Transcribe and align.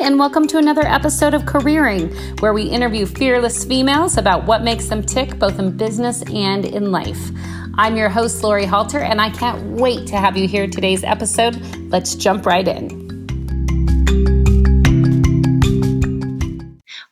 and 0.00 0.18
welcome 0.18 0.46
to 0.46 0.56
another 0.56 0.86
episode 0.86 1.34
of 1.34 1.42
Careering, 1.42 2.40
where 2.40 2.54
we 2.54 2.62
interview 2.62 3.04
fearless 3.04 3.66
females 3.66 4.16
about 4.16 4.46
what 4.46 4.62
makes 4.62 4.86
them 4.86 5.02
tick 5.02 5.38
both 5.38 5.58
in 5.58 5.76
business 5.76 6.22
and 6.32 6.64
in 6.64 6.90
life. 6.90 7.30
I'm 7.74 7.96
your 7.96 8.08
host, 8.08 8.42
Lori 8.42 8.64
Halter, 8.64 9.00
and 9.00 9.20
I 9.20 9.28
can't 9.28 9.62
wait 9.78 10.06
to 10.08 10.16
have 10.16 10.38
you 10.38 10.48
hear 10.48 10.66
today's 10.66 11.04
episode. 11.04 11.54
Let's 11.90 12.14
jump 12.14 12.46
right 12.46 12.66
in. 12.66 12.99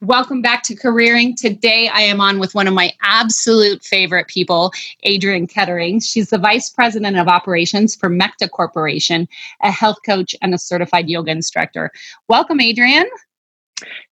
Welcome 0.09 0.41
back 0.41 0.63
to 0.63 0.75
Careering. 0.75 1.37
Today 1.37 1.89
I 1.89 2.01
am 2.01 2.19
on 2.19 2.39
with 2.39 2.55
one 2.55 2.67
of 2.67 2.73
my 2.73 2.95
absolute 3.03 3.85
favorite 3.85 4.27
people, 4.27 4.73
Adrienne 5.07 5.47
Kettering. 5.47 6.01
She's 6.01 6.31
the 6.31 6.39
Vice 6.39 6.71
President 6.71 7.19
of 7.19 7.29
Operations 7.29 7.95
for 7.95 8.09
MECTA 8.09 8.49
Corporation, 8.49 9.29
a 9.61 9.71
health 9.71 9.99
coach 10.07 10.35
and 10.41 10.55
a 10.55 10.59
certified 10.59 11.11
yoga 11.11 11.31
instructor. 11.31 11.91
Welcome, 12.27 12.59
Adrienne. 12.59 13.11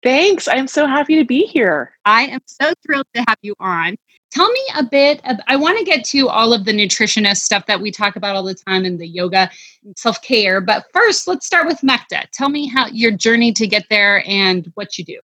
Thanks. 0.01 0.47
I'm 0.47 0.65
so 0.65 0.87
happy 0.87 1.15
to 1.15 1.25
be 1.25 1.43
here. 1.43 1.95
I 2.05 2.23
am 2.23 2.41
so 2.47 2.73
thrilled 2.83 3.05
to 3.13 3.23
have 3.27 3.37
you 3.43 3.53
on. 3.59 3.95
Tell 4.31 4.51
me 4.51 4.61
a 4.75 4.83
bit. 4.83 5.21
Of, 5.25 5.37
I 5.45 5.57
want 5.57 5.77
to 5.77 5.85
get 5.85 6.03
to 6.05 6.27
all 6.27 6.53
of 6.53 6.65
the 6.65 6.73
nutritionist 6.73 7.41
stuff 7.41 7.67
that 7.67 7.79
we 7.79 7.91
talk 7.91 8.15
about 8.15 8.35
all 8.35 8.43
the 8.43 8.55
time 8.55 8.83
in 8.83 8.97
the 8.97 9.07
yoga 9.07 9.47
self 9.95 10.23
care. 10.23 10.59
But 10.59 10.85
first, 10.91 11.27
let's 11.27 11.45
start 11.45 11.67
with 11.67 11.83
MECTA. 11.83 12.29
Tell 12.31 12.49
me 12.49 12.67
how 12.67 12.87
your 12.87 13.11
journey 13.11 13.53
to 13.53 13.67
get 13.67 13.85
there 13.91 14.27
and 14.27 14.71
what 14.73 14.97
you 14.97 15.05
do. 15.05 15.19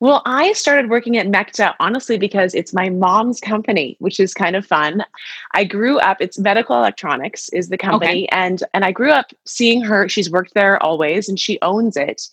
Well, 0.00 0.22
I 0.26 0.52
started 0.52 0.90
working 0.90 1.16
at 1.16 1.26
MECTA 1.26 1.74
honestly 1.80 2.18
because 2.18 2.54
it's 2.54 2.72
my 2.72 2.88
mom's 2.88 3.40
company, 3.40 3.96
which 3.98 4.20
is 4.20 4.34
kind 4.34 4.56
of 4.56 4.66
fun. 4.66 5.04
I 5.52 5.64
grew 5.64 5.98
up, 5.98 6.20
it's 6.20 6.38
medical 6.38 6.76
electronics 6.76 7.48
is 7.50 7.68
the 7.68 7.78
company 7.78 8.24
okay. 8.24 8.28
and 8.32 8.62
and 8.74 8.84
I 8.84 8.92
grew 8.92 9.10
up 9.10 9.32
seeing 9.44 9.82
her, 9.82 10.08
she's 10.08 10.30
worked 10.30 10.54
there 10.54 10.82
always 10.82 11.28
and 11.28 11.38
she 11.38 11.58
owns 11.62 11.96
it. 11.96 12.28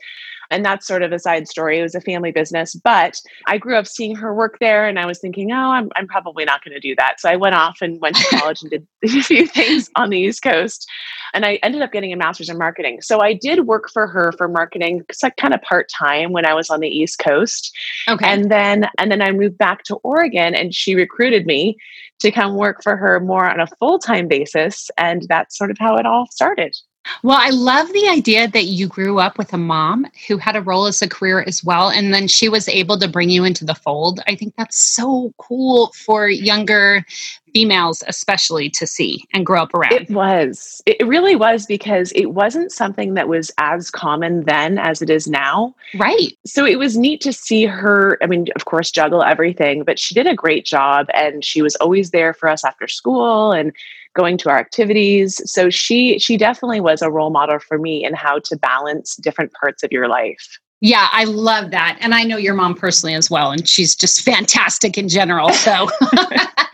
And 0.54 0.64
that's 0.64 0.86
sort 0.86 1.02
of 1.02 1.12
a 1.12 1.20
side 1.20 1.48
story. 1.48 1.80
It 1.80 1.84
was 1.84 1.96
a 1.96 2.02
family 2.02 2.32
business, 2.32 2.76
but 2.76 3.20
I 3.48 3.58
grew 3.58 3.76
up 3.76 3.88
seeing 3.88 4.16
her 4.16 4.34
work 4.34 4.58
there 4.60 4.88
and 4.88 5.00
I 5.00 5.06
was 5.08 5.20
thinking, 5.20 5.52
oh, 5.52 5.72
I'm, 5.72 5.90
I'm 5.96 6.08
probably 6.08 6.46
not 6.46 6.64
going 6.64 6.74
to 6.74 6.80
do 6.80 6.96
that. 6.98 7.20
So 7.20 7.30
I 7.30 7.36
went 7.36 7.56
off 7.56 7.80
and 7.82 8.00
went 8.00 8.16
to 8.18 8.38
college 8.38 8.62
and 8.62 8.70
did 8.70 8.88
a 9.04 9.22
few 9.24 9.48
things 9.48 9.90
on 9.96 10.12
the 10.12 10.20
East 10.20 10.44
Coast. 10.44 10.88
And 11.34 11.46
I 11.46 11.56
ended 11.64 11.82
up 11.82 11.92
getting 11.92 12.14
a 12.14 12.16
master's 12.16 12.50
in 12.50 12.60
marketing. 12.60 13.02
So 13.02 13.20
I 13.20 13.34
did 13.34 13.66
work 13.66 13.90
for 13.92 14.06
her 14.06 14.32
for 14.34 14.48
marketing, 14.48 15.04
like 15.24 15.36
kind 15.38 15.56
of 15.56 15.62
part 15.64 15.90
time 15.90 16.32
when 16.32 16.46
I 16.46 16.54
was 16.54 16.70
on 16.70 16.80
the 16.80 16.88
East 16.88 17.18
Coast. 17.18 17.76
Okay. 18.08 18.26
And 18.26 18.52
then 18.52 18.88
and 19.00 19.12
then 19.12 19.22
I 19.22 19.32
moved 19.32 19.58
back 19.58 19.84
to 19.86 19.96
Oregon 20.04 20.54
and 20.54 20.76
she 20.76 20.94
recruited 20.94 21.48
me 21.48 21.78
to 22.20 22.32
come 22.32 22.56
work 22.56 22.84
for 22.84 22.96
her 22.96 23.20
more 23.20 23.50
on 23.50 23.60
a 23.60 23.68
full-time 23.80 24.28
basis. 24.28 24.92
And 24.98 25.24
that's 25.28 25.58
sort 25.58 25.72
of 25.72 25.78
how 25.80 25.98
it 25.98 26.06
all 26.06 26.28
started. 26.30 26.76
Well, 27.22 27.38
I 27.40 27.50
love 27.50 27.92
the 27.92 28.08
idea 28.08 28.48
that 28.48 28.66
you 28.66 28.88
grew 28.88 29.20
up 29.20 29.38
with 29.38 29.54
a 29.54 29.58
mom 29.58 30.06
who 30.28 30.38
had 30.38 30.56
a 30.56 30.62
role 30.62 30.86
as 30.88 31.02
a 31.02 31.08
career 31.08 31.42
as 31.42 31.64
well, 31.64 31.90
and 31.90 32.14
then 32.14 32.28
she 32.28 32.50
was 32.50 32.68
able 32.68 32.98
to 33.00 33.08
bring 33.08 33.30
you 33.30 33.44
into 33.44 33.66
the 33.66 33.76
fold. 33.76 34.22
I 34.28 34.36
think 34.36 34.56
that's 34.58 34.78
so 34.78 35.34
cool 35.38 35.92
for 36.06 36.30
younger 36.30 37.06
females, 37.54 38.04
especially 38.08 38.70
to 38.72 38.88
see 38.88 39.26
and 39.34 39.46
grow 39.46 39.62
up 39.62 39.74
around. 39.74 39.94
It 39.94 40.10
was. 40.10 40.82
It 40.86 41.06
really 41.06 41.36
was 41.36 41.66
because 41.66 42.12
it 42.14 42.28
wasn't 42.28 42.72
something 42.72 43.14
that 43.14 43.28
was 43.28 43.52
as 43.58 43.92
common 43.92 44.44
then 44.46 44.80
as 44.80 45.02
it 45.02 45.10
is 45.10 45.28
now. 45.28 45.76
Right. 45.96 46.38
So 46.46 46.66
it 46.66 46.80
was 46.80 46.98
neat 46.98 47.22
to 47.22 47.34
see 47.34 47.66
her, 47.66 48.18
I 48.22 48.28
mean, 48.28 48.48
of 48.56 48.66
course, 48.66 48.92
juggle 48.92 49.24
everything, 49.24 49.84
but 49.84 50.00
she 50.00 50.16
did 50.16 50.28
a 50.28 50.36
great 50.36 50.66
job 50.66 51.08
and 51.14 51.46
she 51.46 51.62
was 51.62 51.76
always 51.76 52.12
there 52.12 52.34
for 52.34 52.50
us 52.50 52.66
after 52.66 52.88
school 52.88 53.52
and 53.52 53.72
going 54.16 54.38
to 54.40 54.50
our 54.50 54.58
activities. 54.58 55.42
So 55.52 55.70
she 55.70 56.20
she 56.20 56.38
definitely 56.38 56.82
was 56.82 57.02
a 57.02 57.10
role 57.10 57.32
model 57.32 57.60
for 57.60 57.78
me 57.78 58.04
in 58.06 58.14
how 58.14 58.40
to 58.40 58.58
balance 58.58 59.16
different 59.16 59.52
parts 59.54 59.84
of 59.84 59.92
your 59.92 60.08
life. 60.08 60.60
Yeah, 60.82 61.08
I 61.12 61.24
love 61.24 61.72
that. 61.72 61.98
And 62.02 62.14
I 62.14 62.24
know 62.24 62.38
your 62.38 62.54
mom 62.54 62.76
personally 62.76 63.16
as 63.16 63.30
well 63.30 63.52
and 63.52 63.68
she's 63.68 63.96
just 63.96 64.22
fantastic 64.22 64.98
in 64.98 65.08
general. 65.08 65.50
So 65.52 65.88
But 66.00 66.38
I 66.38 66.48
love 66.48 66.73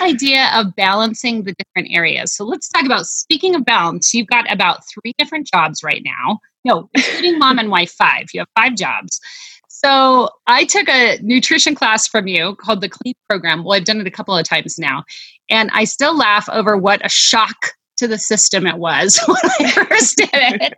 idea 0.00 0.50
of 0.54 0.74
balancing 0.76 1.44
the 1.44 1.54
different 1.54 1.94
areas. 1.94 2.34
So 2.34 2.44
let's 2.44 2.68
talk 2.68 2.84
about 2.84 3.06
speaking 3.06 3.54
of 3.54 3.64
balance, 3.64 4.14
you've 4.14 4.26
got 4.28 4.50
about 4.52 4.80
three 4.88 5.12
different 5.18 5.48
jobs 5.52 5.82
right 5.82 6.02
now. 6.04 6.38
No, 6.64 6.90
including 6.94 7.38
mom 7.38 7.58
and 7.58 7.70
wife, 7.70 7.90
five. 7.90 8.26
You 8.32 8.40
have 8.40 8.48
five 8.56 8.76
jobs. 8.76 9.20
So 9.68 10.28
I 10.46 10.64
took 10.64 10.88
a 10.88 11.18
nutrition 11.22 11.74
class 11.74 12.06
from 12.06 12.26
you 12.26 12.54
called 12.56 12.82
the 12.82 12.88
Clean 12.88 13.14
Program. 13.28 13.64
Well, 13.64 13.78
I've 13.78 13.84
done 13.84 14.00
it 14.00 14.06
a 14.06 14.10
couple 14.10 14.36
of 14.36 14.44
times 14.44 14.78
now. 14.78 15.04
And 15.48 15.70
I 15.72 15.84
still 15.84 16.16
laugh 16.16 16.48
over 16.50 16.76
what 16.76 17.04
a 17.04 17.08
shock 17.08 17.56
to 17.96 18.06
the 18.06 18.18
system 18.18 18.66
it 18.66 18.76
was 18.76 19.18
when 19.26 19.36
I 19.60 19.70
first 19.86 20.16
did 20.16 20.28
it. 20.32 20.74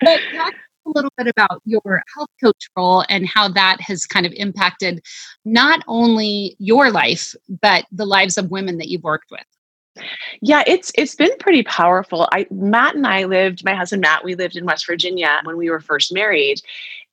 but 0.00 0.20
talk 0.34 0.54
a 0.86 0.90
little 0.90 1.12
bit 1.16 1.26
about 1.26 1.60
your 1.64 2.02
health 2.14 2.30
coach 2.42 2.68
role 2.76 3.04
and 3.08 3.26
how 3.26 3.48
that 3.48 3.80
has 3.80 4.06
kind 4.06 4.26
of 4.26 4.32
impacted 4.32 5.02
not 5.44 5.82
only 5.86 6.56
your 6.58 6.90
life, 6.90 7.34
but 7.60 7.84
the 7.92 8.06
lives 8.06 8.38
of 8.38 8.50
women 8.50 8.78
that 8.78 8.88
you've 8.88 9.02
worked 9.02 9.30
with. 9.30 9.44
Yeah, 10.40 10.62
it's 10.66 10.92
it's 10.96 11.14
been 11.14 11.36
pretty 11.38 11.62
powerful. 11.64 12.28
I 12.32 12.46
Matt 12.50 12.94
and 12.94 13.06
I 13.06 13.24
lived, 13.24 13.64
my 13.64 13.74
husband 13.74 14.02
Matt, 14.02 14.24
we 14.24 14.34
lived 14.34 14.56
in 14.56 14.64
West 14.64 14.86
Virginia 14.86 15.40
when 15.44 15.56
we 15.56 15.68
were 15.68 15.80
first 15.80 16.12
married. 16.14 16.60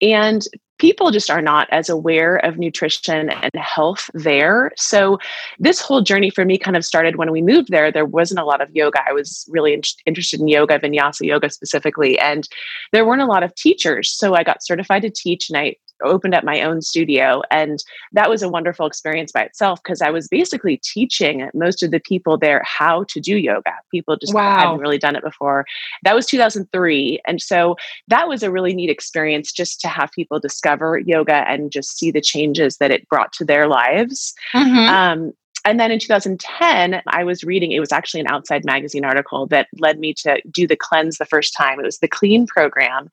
And 0.01 0.43
people 0.77 1.11
just 1.11 1.29
are 1.29 1.41
not 1.41 1.67
as 1.71 1.89
aware 1.89 2.37
of 2.37 2.57
nutrition 2.57 3.29
and 3.29 3.51
health 3.55 4.09
there. 4.13 4.71
So, 4.75 5.19
this 5.59 5.81
whole 5.81 6.01
journey 6.01 6.29
for 6.29 6.45
me 6.45 6.57
kind 6.57 6.77
of 6.77 6.85
started 6.85 7.15
when 7.15 7.31
we 7.31 7.41
moved 7.41 7.69
there. 7.69 7.91
There 7.91 8.05
wasn't 8.05 8.39
a 8.39 8.45
lot 8.45 8.61
of 8.61 8.69
yoga. 8.75 8.99
I 9.07 9.13
was 9.13 9.45
really 9.49 9.73
in- 9.73 9.81
interested 10.05 10.39
in 10.39 10.47
yoga, 10.47 10.79
vinyasa 10.79 11.25
yoga 11.25 11.49
specifically, 11.49 12.19
and 12.19 12.47
there 12.91 13.05
weren't 13.05 13.21
a 13.21 13.25
lot 13.25 13.43
of 13.43 13.55
teachers. 13.55 14.09
So, 14.11 14.35
I 14.35 14.43
got 14.43 14.63
certified 14.63 15.01
to 15.03 15.09
teach 15.09 15.49
and 15.49 15.57
I 15.57 15.75
opened 16.03 16.33
up 16.33 16.43
my 16.43 16.61
own 16.61 16.81
studio. 16.81 17.41
And 17.51 17.83
that 18.13 18.29
was 18.29 18.41
a 18.41 18.49
wonderful 18.49 18.85
experience 18.85 19.31
by 19.31 19.43
itself 19.43 19.81
because 19.83 20.01
I 20.01 20.09
was 20.09 20.27
basically 20.27 20.77
teaching 20.77 21.49
most 21.53 21.83
of 21.83 21.91
the 21.91 21.99
people 21.99 22.37
there 22.37 22.61
how 22.65 23.03
to 23.05 23.19
do 23.19 23.37
yoga. 23.37 23.73
People 23.91 24.17
just 24.17 24.33
wow. 24.33 24.59
hadn't 24.59 24.79
really 24.79 24.97
done 24.97 25.15
it 25.15 25.23
before. 25.23 25.65
That 26.03 26.15
was 26.15 26.25
2003. 26.25 27.21
And 27.25 27.41
so 27.41 27.75
that 28.07 28.27
was 28.27 28.43
a 28.43 28.51
really 28.51 28.73
neat 28.73 28.89
experience 28.89 29.51
just 29.51 29.79
to 29.81 29.87
have 29.87 30.11
people 30.11 30.39
discover 30.39 30.99
yoga 30.99 31.47
and 31.47 31.71
just 31.71 31.97
see 31.97 32.11
the 32.11 32.21
changes 32.21 32.77
that 32.77 32.91
it 32.91 33.07
brought 33.09 33.33
to 33.33 33.45
their 33.45 33.67
lives. 33.67 34.33
Mm-hmm. 34.53 34.93
Um, 34.93 35.33
and 35.67 35.81
then 35.81 35.91
in 35.91 35.99
2010, 35.99 37.01
I 37.07 37.23
was 37.25 37.43
reading, 37.43 37.73
it 37.73 37.81
was 37.81 37.91
actually 37.91 38.21
an 38.21 38.29
outside 38.29 38.63
magazine 38.63 39.03
article 39.03 39.47
that 39.47 39.67
led 39.79 39.99
me 39.99 40.13
to 40.19 40.41
do 40.49 40.65
the 40.65 40.77
cleanse 40.77 41.17
the 41.17 41.25
first 41.25 41.53
time. 41.57 41.77
It 41.77 41.85
was 41.85 41.99
the 41.99 42.07
clean 42.07 42.47
program. 42.47 43.09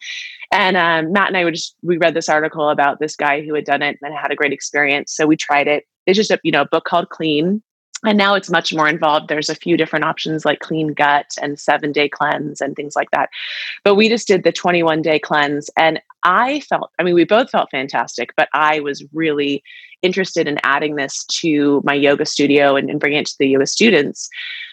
And 0.53 0.77
um, 0.77 1.13
Matt 1.13 1.27
and 1.27 1.37
I 1.37 1.43
would 1.43 1.55
just, 1.55 1.75
we 1.83 1.97
read 1.97 2.15
this 2.15 2.29
article 2.29 2.71
about 2.71 3.01
this 3.01 3.17
guy 3.17 3.41
who 3.41 3.55
had 3.55 3.65
done 3.65 3.83
it 3.83 3.99
and 4.01 4.15
had 4.15 4.31
a 4.31 4.37
great 4.37 4.53
experience. 4.53 5.13
So 5.13 5.27
we 5.27 5.37
tried 5.37 5.67
it. 5.67 5.85
It's 6.07 6.17
just 6.17 6.31
a, 6.31 6.39
you 6.45 6.53
know, 6.53 6.61
a 6.61 6.69
book 6.69 6.85
called 6.85 7.09
Clean. 7.09 7.61
And 8.05 8.19
now 8.19 8.35
it's 8.35 8.51
much 8.51 8.73
more 8.73 8.87
involved. 8.87 9.29
There's 9.29 9.49
a 9.49 9.57
few 9.57 9.77
different 9.77 10.05
options 10.05 10.45
like 10.45 10.61
clean 10.61 10.93
gut 10.93 11.27
and 11.43 11.59
seven 11.59 11.91
day 11.91 12.09
cleanse 12.09 12.61
and 12.61 12.77
things 12.77 12.95
like 12.95 13.11
that. 13.11 13.31
But 13.83 13.97
we 13.97 14.09
just 14.09 14.29
did 14.29 14.45
the 14.45 14.53
21 14.53 15.03
day 15.03 15.19
cleanse. 15.19 15.71
And 15.77 16.01
I 16.23 16.61
felt, 16.61 16.93
I 17.01 17.03
mean, 17.03 17.15
we 17.15 17.25
both 17.25 17.51
felt 17.51 17.71
fantastic, 17.71 18.31
but 18.37 18.49
I 18.53 18.79
was 18.79 19.03
really 19.13 19.65
interested 20.05 20.47
in 20.47 20.59
adding 20.63 20.97
this 20.97 21.25
to 21.41 21.83
my 21.85 21.95
yoga 21.95 22.27
studio 22.27 22.77
and, 22.77 22.91
and 22.91 23.01
bringing 23.01 23.21
it 23.21 23.27
to 23.27 23.37
the 23.39 23.49
yoga 23.49 23.67
students. 23.67 24.29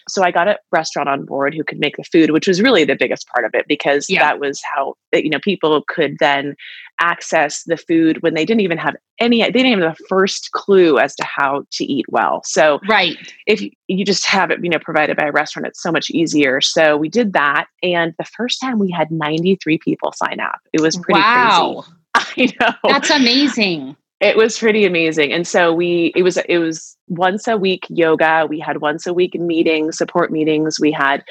So 0.10 0.24
I 0.24 0.32
got 0.32 0.48
a 0.48 0.58
restaurant 0.72 1.10
on 1.10 1.26
board 1.26 1.54
who 1.54 1.64
could 1.64 1.80
make 1.80 1.96
the 1.96 2.04
food, 2.04 2.32
which 2.32 2.48
was 2.48 2.62
really 2.62 2.84
the 2.84 2.96
biggest 2.96 3.28
part 3.28 3.46
of 3.46 3.52
it 3.54 3.66
because 3.68 4.08
yeah. 4.10 4.20
that 4.20 4.40
was 4.40 4.62
how 4.64 4.96
you 5.14 5.30
know 5.30 5.40
people 5.40 5.84
could 5.88 6.18
then 6.20 6.56
access 7.00 7.64
the 7.64 7.78
food 7.78 8.22
when 8.22 8.34
they 8.34 8.46
didn't 8.46 8.62
even 8.62 8.78
have 8.78 8.96
any 9.20 9.42
they 9.42 9.52
didn't 9.52 9.72
even 9.72 9.84
have 9.84 9.98
the 9.98 10.06
first 10.10 10.52
clue 10.52 10.98
as 10.98 11.16
to 11.16 11.24
how 11.24 11.66
to 11.72 11.86
eat 11.86 12.06
well. 12.10 12.42
So 12.46 12.80
right. 12.90 13.16
if 13.48 13.62
you, 13.88 14.06
just 14.06 14.26
have 14.28 14.52
it, 14.52 14.60
you 14.64 14.70
know, 14.70 14.80
provided 14.80 15.16
by 15.16 15.26
a 15.28 15.32
restaurant, 15.32 15.68
it's 15.68 15.82
so 15.82 15.92
much 15.92 16.10
easier. 16.10 16.60
So 16.60 16.98
we 16.98 17.08
did 17.08 17.34
that. 17.34 17.68
And 17.84 18.14
the 18.18 18.26
first 18.26 18.60
time 18.60 18.80
we 18.80 18.92
had 18.92 19.12
93 19.12 19.78
people 19.78 20.12
sign 20.12 20.40
up. 20.40 20.60
It 20.74 20.82
was 20.82 20.98
pretty 20.98 21.20
wow. 21.20 21.86
crazy. 22.16 22.56
I 22.62 22.66
know. 22.66 22.92
That's 22.92 23.10
amazing. 23.10 23.96
It 24.22 24.38
was 24.38 24.60
pretty 24.60 24.86
amazing. 24.86 25.34
And 25.34 25.48
so 25.48 25.74
we 25.74 26.14
it 26.16 26.22
was 26.22 26.38
it 26.38 26.60
was 26.60 26.96
once 27.08 27.48
a 27.48 27.58
week 27.58 27.88
yoga, 27.90 28.46
we 28.48 28.60
had 28.60 28.80
once 28.80 29.08
a 29.08 29.14
week 29.14 29.34
meetings, 29.34 29.98
support 29.98 30.32
meetings, 30.32 30.80
we 30.80 30.92
had 30.92 31.24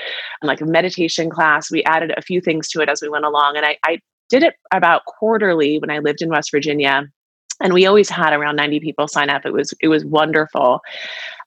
like 0.42 0.60
a 0.60 0.66
meditation 0.66 1.30
class. 1.30 1.70
We 1.70 1.84
added 1.84 2.12
a 2.16 2.22
few 2.22 2.40
things 2.40 2.68
to 2.70 2.80
it 2.80 2.88
as 2.88 3.00
we 3.00 3.08
went 3.08 3.24
along 3.24 3.56
and 3.56 3.64
I 3.64 3.78
I 3.84 4.00
did 4.28 4.42
it 4.42 4.54
about 4.72 5.04
quarterly 5.04 5.78
when 5.78 5.90
I 5.90 5.98
lived 5.98 6.20
in 6.20 6.30
West 6.30 6.50
Virginia. 6.50 7.08
And 7.62 7.74
we 7.74 7.86
always 7.86 8.08
had 8.08 8.32
around 8.32 8.56
90 8.56 8.80
people 8.80 9.06
sign 9.06 9.30
up. 9.30 9.46
It 9.46 9.52
was 9.52 9.72
it 9.80 9.88
was 9.88 10.04
wonderful. 10.04 10.80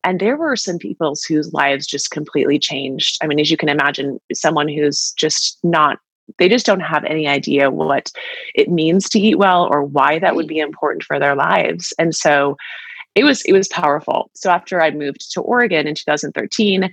And 0.06 0.22
there 0.22 0.38
were 0.38 0.56
some 0.56 0.78
people 0.78 1.13
whose 1.28 1.54
lives 1.54 1.88
just 1.88 2.12
completely 2.12 2.57
changed. 2.57 3.18
I 3.22 3.28
mean, 3.28 3.39
as 3.39 3.51
you 3.51 3.57
can 3.57 3.69
imagine, 3.69 4.19
someone 4.34 4.69
who's 4.69 5.12
just 5.18 5.60
not 5.63 6.00
they 6.38 6.50
just 6.50 6.66
don't 6.66 6.80
have 6.80 7.04
any 7.06 7.28
idea 7.28 7.70
what 7.70 8.12
it 8.56 8.70
means 8.70 9.10
to 9.10 9.20
eat 9.20 9.38
well 9.38 9.68
or 9.72 9.84
why 9.84 10.20
that 10.20 10.36
would 10.36 10.48
be 10.48 10.60
important 10.60 11.04
for 11.04 11.20
their 11.20 11.36
lives 11.36 11.94
and 12.00 12.16
so 12.16 12.58
it 13.16 13.24
was 13.24 13.42
it 13.44 13.54
was 13.54 13.68
powerful 13.68 14.30
so 14.34 14.50
after 14.50 14.81
i 14.81 14.90
moved 14.92 15.31
to 15.31 15.42
oregon 15.42 15.88
in 15.88 15.96
2013 15.96 16.90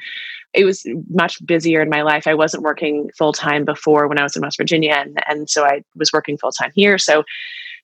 it 0.53 0.65
was 0.65 0.85
much 1.11 1.45
busier 1.47 1.81
in 1.81 1.89
my 1.89 2.03
life. 2.03 2.27
I 2.27 2.35
wasn't 2.35 2.65
working 2.65 3.09
full 3.17 3.33
time 3.33 3.65
before 3.65 4.09
when 4.09 4.19
I 4.19 4.25
was 4.25 4.35
in 4.35 4.43
West 4.43 4.57
Virginia, 4.57 4.95
and, 4.95 5.17
and 5.29 5.49
so 5.49 5.65
I 5.65 5.85
was 5.95 6.13
working 6.13 6.37
full 6.37 6.51
time 6.51 6.73
here. 6.75 6.99
So 6.99 7.23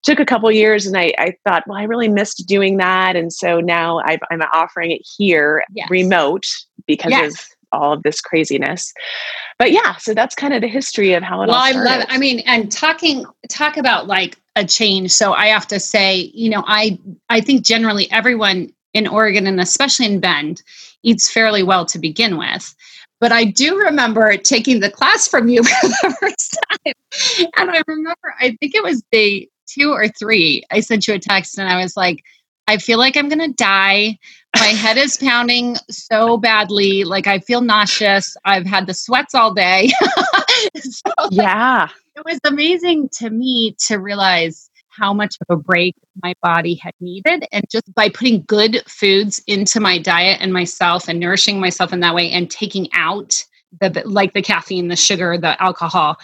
took 0.02 0.20
a 0.20 0.26
couple 0.26 0.50
years 0.52 0.87
and 0.87 0.96
I, 0.96 1.12
I 1.19 1.37
thought, 1.44 1.64
well, 1.66 1.78
I 1.78 1.84
really 1.84 2.08
missed 2.08 2.46
doing 2.46 2.76
that. 2.76 3.16
And 3.16 3.32
so 3.32 3.60
now 3.60 4.00
i 4.00 4.19
am 4.31 4.43
offering 4.52 4.93
it 4.93 5.06
here 5.16 5.64
yes. 5.75 5.90
remote 5.90 6.46
because 6.87 7.10
yes. 7.10 7.32
of 7.32 7.56
all 7.72 7.92
of 7.92 8.02
this 8.02 8.20
craziness. 8.20 8.92
But 9.58 9.72
yeah, 9.72 9.96
so 9.96 10.14
that's 10.14 10.34
kind 10.34 10.54
of 10.54 10.60
the 10.60 10.68
history 10.68 11.14
of 11.14 11.22
how 11.22 11.42
it 11.42 11.48
well, 11.48 11.56
all 11.56 11.70
started. 11.70 11.90
I 11.90 11.98
love. 11.98 12.06
I 12.08 12.18
mean, 12.18 12.40
and 12.40 12.70
talking 12.70 13.24
talk 13.48 13.76
about 13.76 14.06
like 14.06 14.36
a 14.56 14.64
change. 14.64 15.12
So 15.12 15.32
I 15.32 15.46
have 15.46 15.66
to 15.68 15.80
say, 15.80 16.30
you 16.34 16.50
know, 16.50 16.64
I 16.66 16.98
I 17.28 17.40
think 17.40 17.64
generally 17.64 18.10
everyone 18.10 18.72
in 18.94 19.06
Oregon 19.06 19.46
and 19.46 19.60
especially 19.60 20.06
in 20.06 20.20
Bend 20.20 20.62
eats 21.02 21.30
fairly 21.30 21.62
well 21.62 21.84
to 21.86 21.98
begin 21.98 22.38
with. 22.38 22.74
But 23.20 23.32
I 23.32 23.44
do 23.44 23.78
remember 23.78 24.36
taking 24.36 24.80
the 24.80 24.90
class 24.90 25.26
from 25.26 25.48
you 25.48 25.62
for 25.64 25.88
the 25.88 26.16
first 26.20 26.58
time. 26.84 27.50
And 27.56 27.70
I 27.70 27.82
remember, 27.86 28.34
I 28.40 28.56
think 28.60 28.74
it 28.74 28.82
was 28.82 29.02
day 29.12 29.48
two 29.66 29.92
or 29.92 30.08
three, 30.08 30.62
I 30.70 30.80
sent 30.80 31.06
you 31.06 31.14
a 31.14 31.19
text 31.19 31.58
and 31.58 31.69
I 31.69 31.82
was 31.82 31.96
like, 31.96 32.22
I 32.68 32.78
feel 32.78 32.98
like 32.98 33.16
I'm 33.16 33.28
going 33.28 33.38
to 33.38 33.52
die. 33.52 34.18
My 34.56 34.66
head 34.66 34.96
is 34.96 35.16
pounding 35.18 35.76
so 35.88 36.36
badly. 36.36 37.04
Like 37.04 37.26
I 37.26 37.38
feel 37.38 37.60
nauseous. 37.60 38.36
I've 38.44 38.66
had 38.66 38.86
the 38.86 38.94
sweats 38.94 39.34
all 39.34 39.54
day. 39.54 39.90
so, 40.76 41.12
yeah. 41.30 41.88
It 42.16 42.24
was 42.24 42.40
amazing 42.44 43.10
to 43.18 43.30
me 43.30 43.76
to 43.86 43.98
realize 43.98 44.70
how 44.88 45.12
much 45.12 45.36
of 45.40 45.58
a 45.58 45.60
break 45.60 45.94
my 46.22 46.34
body 46.42 46.74
had 46.74 46.94
needed. 47.00 47.44
And 47.52 47.64
just 47.70 47.92
by 47.94 48.08
putting 48.08 48.42
good 48.44 48.82
foods 48.88 49.42
into 49.46 49.78
my 49.78 49.98
diet 49.98 50.38
and 50.40 50.52
myself 50.52 51.08
and 51.08 51.20
nourishing 51.20 51.60
myself 51.60 51.92
in 51.92 52.00
that 52.00 52.14
way 52.14 52.30
and 52.30 52.50
taking 52.50 52.88
out 52.94 53.44
the 53.80 54.02
like 54.06 54.32
the 54.32 54.42
caffeine, 54.42 54.88
the 54.88 54.96
sugar, 54.96 55.36
the 55.36 55.60
alcohol, 55.62 56.16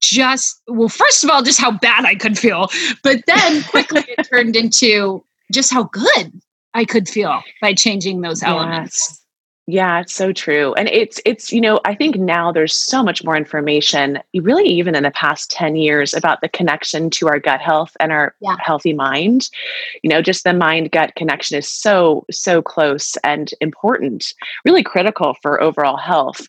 just 0.00 0.60
well, 0.66 0.88
first 0.88 1.24
of 1.24 1.30
all, 1.30 1.42
just 1.42 1.60
how 1.60 1.70
bad 1.70 2.04
I 2.04 2.16
could 2.16 2.36
feel. 2.36 2.68
But 3.02 3.22
then 3.26 3.62
quickly 3.62 4.04
it 4.08 4.28
turned 4.28 4.56
into 4.56 5.24
just 5.52 5.72
how 5.72 5.84
good 5.84 6.32
I 6.74 6.84
could 6.84 7.08
feel 7.08 7.42
by 7.60 7.74
changing 7.74 8.20
those 8.20 8.42
elements. 8.42 9.08
Yes. 9.08 9.22
Yeah, 9.68 10.00
it's 10.00 10.14
so 10.14 10.32
true. 10.32 10.74
And 10.74 10.88
it's 10.90 11.20
it's 11.26 11.52
you 11.52 11.60
know, 11.60 11.80
I 11.84 11.92
think 11.96 12.16
now 12.16 12.52
there's 12.52 12.72
so 12.72 13.02
much 13.02 13.24
more 13.24 13.36
information, 13.36 14.20
really 14.32 14.64
even 14.64 14.94
in 14.94 15.02
the 15.02 15.10
past 15.10 15.50
10 15.50 15.74
years 15.74 16.14
about 16.14 16.40
the 16.40 16.48
connection 16.48 17.10
to 17.10 17.26
our 17.26 17.40
gut 17.40 17.60
health 17.60 17.96
and 17.98 18.12
our 18.12 18.36
yeah. 18.40 18.54
healthy 18.60 18.92
mind. 18.92 19.50
You 20.04 20.10
know, 20.10 20.22
just 20.22 20.44
the 20.44 20.52
mind 20.52 20.92
gut 20.92 21.16
connection 21.16 21.58
is 21.58 21.68
so 21.68 22.24
so 22.30 22.62
close 22.62 23.16
and 23.24 23.52
important, 23.60 24.34
really 24.64 24.84
critical 24.84 25.34
for 25.42 25.60
overall 25.60 25.96
health. 25.96 26.46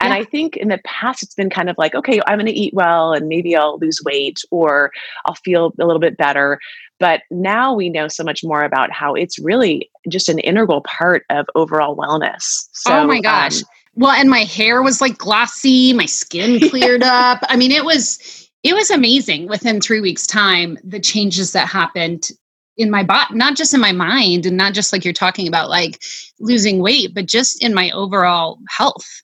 And 0.00 0.12
yeah. 0.12 0.20
I 0.20 0.24
think 0.24 0.56
in 0.56 0.68
the 0.68 0.80
past, 0.84 1.22
it's 1.22 1.34
been 1.34 1.50
kind 1.50 1.68
of 1.68 1.76
like, 1.76 1.94
okay, 1.94 2.20
I'm 2.26 2.38
going 2.38 2.46
to 2.46 2.52
eat 2.52 2.72
well 2.72 3.12
and 3.12 3.28
maybe 3.28 3.54
I'll 3.54 3.78
lose 3.78 4.02
weight 4.02 4.40
or 4.50 4.92
I'll 5.26 5.34
feel 5.34 5.74
a 5.78 5.84
little 5.84 6.00
bit 6.00 6.16
better. 6.16 6.58
But 6.98 7.22
now 7.30 7.74
we 7.74 7.90
know 7.90 8.08
so 8.08 8.24
much 8.24 8.42
more 8.42 8.62
about 8.64 8.92
how 8.92 9.14
it's 9.14 9.38
really 9.38 9.90
just 10.08 10.28
an 10.28 10.38
integral 10.38 10.82
part 10.82 11.24
of 11.30 11.46
overall 11.54 11.96
wellness. 11.96 12.68
So, 12.72 13.00
oh 13.00 13.06
my 13.06 13.20
gosh. 13.20 13.62
Um, 13.62 13.68
well, 13.94 14.12
and 14.12 14.30
my 14.30 14.40
hair 14.40 14.82
was 14.82 15.00
like 15.00 15.18
glossy, 15.18 15.92
my 15.92 16.06
skin 16.06 16.60
cleared 16.70 17.02
up. 17.02 17.40
I 17.48 17.56
mean, 17.56 17.70
it 17.70 17.84
was 17.84 18.48
it 18.62 18.74
was 18.74 18.90
amazing 18.90 19.48
within 19.48 19.80
3 19.80 20.00
weeks 20.00 20.26
time 20.26 20.76
the 20.84 21.00
changes 21.00 21.52
that 21.52 21.66
happened 21.66 22.30
in 22.76 22.90
my 22.90 23.02
body, 23.02 23.34
not 23.34 23.56
just 23.56 23.74
in 23.74 23.80
my 23.80 23.92
mind 23.92 24.46
and 24.46 24.56
not 24.56 24.74
just 24.74 24.92
like 24.92 25.04
you're 25.04 25.14
talking 25.14 25.48
about 25.48 25.68
like 25.68 26.00
losing 26.38 26.78
weight, 26.78 27.14
but 27.14 27.26
just 27.26 27.62
in 27.62 27.74
my 27.74 27.90
overall 27.90 28.58
health. 28.68 29.22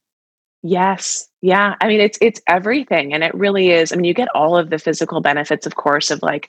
Yes. 0.66 1.28
Yeah. 1.42 1.76
I 1.80 1.86
mean, 1.86 2.00
it's 2.00 2.18
it's 2.20 2.40
everything. 2.48 3.14
And 3.14 3.22
it 3.22 3.32
really 3.34 3.70
is. 3.70 3.92
I 3.92 3.96
mean, 3.96 4.04
you 4.04 4.14
get 4.14 4.26
all 4.34 4.56
of 4.56 4.70
the 4.70 4.78
physical 4.78 5.20
benefits, 5.20 5.64
of 5.64 5.76
course, 5.76 6.10
of 6.10 6.20
like 6.22 6.48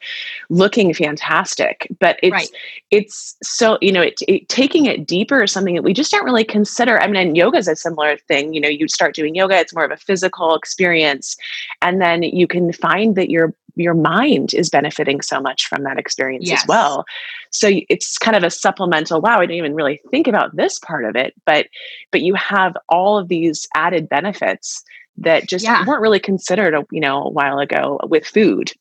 looking 0.49 0.91
fantastic, 0.91 1.87
but 1.99 2.17
it's 2.23 2.31
right. 2.31 2.49
it's 2.89 3.35
so, 3.43 3.77
you 3.79 3.91
know, 3.91 4.01
it, 4.01 4.15
it, 4.27 4.49
taking 4.49 4.87
it 4.87 5.05
deeper 5.05 5.43
is 5.43 5.51
something 5.51 5.75
that 5.75 5.83
we 5.83 5.93
just 5.93 6.09
don't 6.09 6.25
really 6.25 6.43
consider. 6.43 6.99
I 6.99 7.05
mean, 7.05 7.15
and 7.15 7.37
yoga 7.37 7.59
is 7.59 7.67
a 7.67 7.75
similar 7.75 8.17
thing. 8.17 8.55
You 8.55 8.61
know, 8.61 8.69
you 8.69 8.87
start 8.87 9.13
doing 9.13 9.35
yoga, 9.35 9.57
it's 9.57 9.75
more 9.75 9.85
of 9.85 9.91
a 9.91 9.97
physical 9.97 10.55
experience. 10.55 11.37
And 11.83 12.01
then 12.01 12.23
you 12.23 12.47
can 12.47 12.73
find 12.73 13.15
that 13.17 13.29
your 13.29 13.53
your 13.77 13.93
mind 13.93 14.53
is 14.53 14.69
benefiting 14.69 15.21
so 15.21 15.39
much 15.39 15.67
from 15.67 15.83
that 15.83 15.97
experience 15.97 16.47
yes. 16.47 16.61
as 16.61 16.67
well. 16.67 17.05
So 17.51 17.69
it's 17.89 18.17
kind 18.17 18.35
of 18.35 18.43
a 18.43 18.49
supplemental, 18.49 19.21
wow, 19.21 19.37
I 19.37 19.41
didn't 19.41 19.57
even 19.57 19.75
really 19.75 20.01
think 20.11 20.27
about 20.27 20.55
this 20.55 20.79
part 20.79 21.05
of 21.05 21.15
it, 21.15 21.33
but 21.45 21.67
but 22.11 22.21
you 22.21 22.33
have 22.35 22.75
all 22.89 23.17
of 23.17 23.27
these 23.27 23.67
added 23.75 24.09
benefits 24.09 24.83
that 25.17 25.47
just 25.47 25.65
yeah. 25.65 25.85
weren't 25.85 26.01
really 26.01 26.19
considered, 26.19 26.73
a, 26.73 26.85
you 26.91 26.99
know, 26.99 27.23
a 27.23 27.29
while 27.29 27.59
ago 27.59 27.99
with 28.03 28.25
food. 28.25 28.71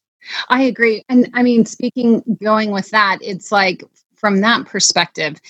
I 0.49 0.63
agree. 0.63 1.03
And 1.09 1.31
I 1.35 1.43
mean, 1.43 1.65
speaking 1.65 2.23
going 2.43 2.71
with 2.73 2.91
that, 2.91 3.19
it's 3.21 3.53
like 3.53 3.85
from 4.17 4.41
that 4.41 4.67
perspective, 4.67 5.41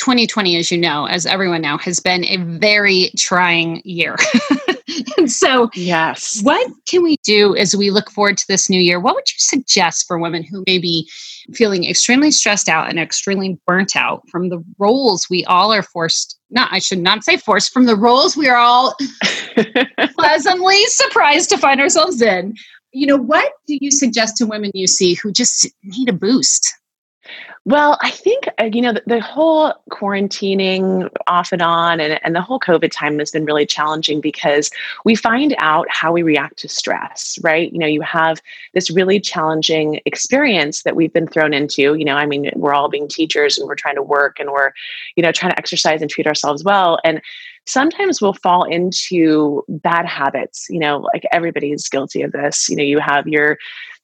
2020, 0.00 0.56
as 0.56 0.70
you 0.70 0.78
know, 0.78 1.04
as 1.04 1.26
everyone 1.26 1.60
now, 1.60 1.76
has 1.76 2.00
been 2.00 2.24
a 2.24 2.38
very 2.38 3.10
trying 3.18 3.82
year. 3.84 4.16
and 5.18 5.30
so, 5.30 5.68
yes, 5.74 6.40
what 6.42 6.70
can 6.88 7.02
we 7.02 7.16
do 7.22 7.54
as 7.56 7.76
we 7.76 7.90
look 7.90 8.10
forward 8.10 8.38
to 8.38 8.46
this 8.48 8.70
new 8.70 8.80
year? 8.80 8.98
What 8.98 9.14
would 9.14 9.28
you 9.28 9.36
suggest 9.36 10.06
for 10.06 10.18
women 10.18 10.42
who 10.42 10.64
may 10.66 10.78
be 10.78 11.06
feeling 11.52 11.84
extremely 11.84 12.30
stressed 12.30 12.66
out 12.66 12.88
and 12.88 12.98
extremely 12.98 13.60
burnt 13.66 13.94
out 13.94 14.26
from 14.30 14.48
the 14.48 14.64
roles 14.78 15.28
we 15.28 15.44
all 15.44 15.70
are 15.70 15.82
forced? 15.82 16.40
Not, 16.48 16.72
I 16.72 16.78
should 16.78 17.00
not 17.00 17.22
say 17.22 17.36
forced, 17.36 17.70
from 17.70 17.84
the 17.84 17.94
roles 17.94 18.38
we 18.38 18.48
are 18.48 18.56
all 18.56 18.96
pleasantly 20.18 20.82
surprised 20.86 21.50
to 21.50 21.58
find 21.58 21.78
ourselves 21.78 22.22
in. 22.22 22.54
You 22.92 23.06
know, 23.06 23.18
what 23.18 23.52
do 23.66 23.76
you 23.82 23.90
suggest 23.90 24.38
to 24.38 24.46
women 24.46 24.70
you 24.72 24.86
see 24.86 25.12
who 25.12 25.30
just 25.30 25.68
need 25.84 26.08
a 26.08 26.14
boost? 26.14 26.74
Well, 27.66 27.98
I 28.00 28.10
think, 28.10 28.48
uh, 28.58 28.70
you 28.72 28.80
know, 28.80 28.94
the, 28.94 29.02
the, 29.06 29.20
whole 29.20 29.74
quarantining 29.90 31.10
off 31.26 31.52
and 31.52 31.60
on 31.60 32.00
and, 32.00 32.18
and 32.24 32.34
the 32.34 32.40
whole 32.40 32.58
COVID 32.58 32.90
time 32.90 33.18
has 33.18 33.30
been 33.30 33.44
really 33.44 33.66
challenging 33.66 34.22
because 34.22 34.70
we 35.04 35.14
find 35.14 35.54
out 35.58 35.86
how 35.90 36.10
we 36.10 36.22
react 36.22 36.58
to 36.60 36.68
stress, 36.68 37.38
right? 37.42 37.70
You 37.70 37.78
know, 37.78 37.86
you 37.86 38.00
have 38.00 38.40
this 38.72 38.90
really 38.90 39.20
challenging 39.20 40.00
experience 40.06 40.84
that 40.84 40.96
we've 40.96 41.12
been 41.12 41.26
thrown 41.26 41.52
into. 41.52 41.94
You 41.94 42.04
know, 42.04 42.16
I 42.16 42.24
mean, 42.24 42.50
we're 42.56 42.72
all 42.72 42.88
being 42.88 43.08
teachers 43.08 43.58
and 43.58 43.68
we're 43.68 43.74
trying 43.74 43.96
to 43.96 44.02
work 44.02 44.40
and 44.40 44.50
we're, 44.50 44.72
you 45.16 45.22
know, 45.22 45.30
trying 45.30 45.52
to 45.52 45.58
exercise 45.58 46.00
and 46.00 46.10
treat 46.10 46.26
ourselves 46.26 46.64
well. 46.64 46.98
And 47.04 47.20
sometimes 47.66 48.22
we'll 48.22 48.32
fall 48.32 48.64
into 48.64 49.64
bad 49.68 50.06
habits. 50.06 50.66
You 50.70 50.80
know, 50.80 50.98
like 51.12 51.24
everybody's 51.30 51.88
guilty 51.90 52.22
of 52.22 52.32
this. 52.32 52.70
You 52.70 52.76
know, 52.76 52.82
you 52.82 53.00
have 53.00 53.28
your 53.28 53.58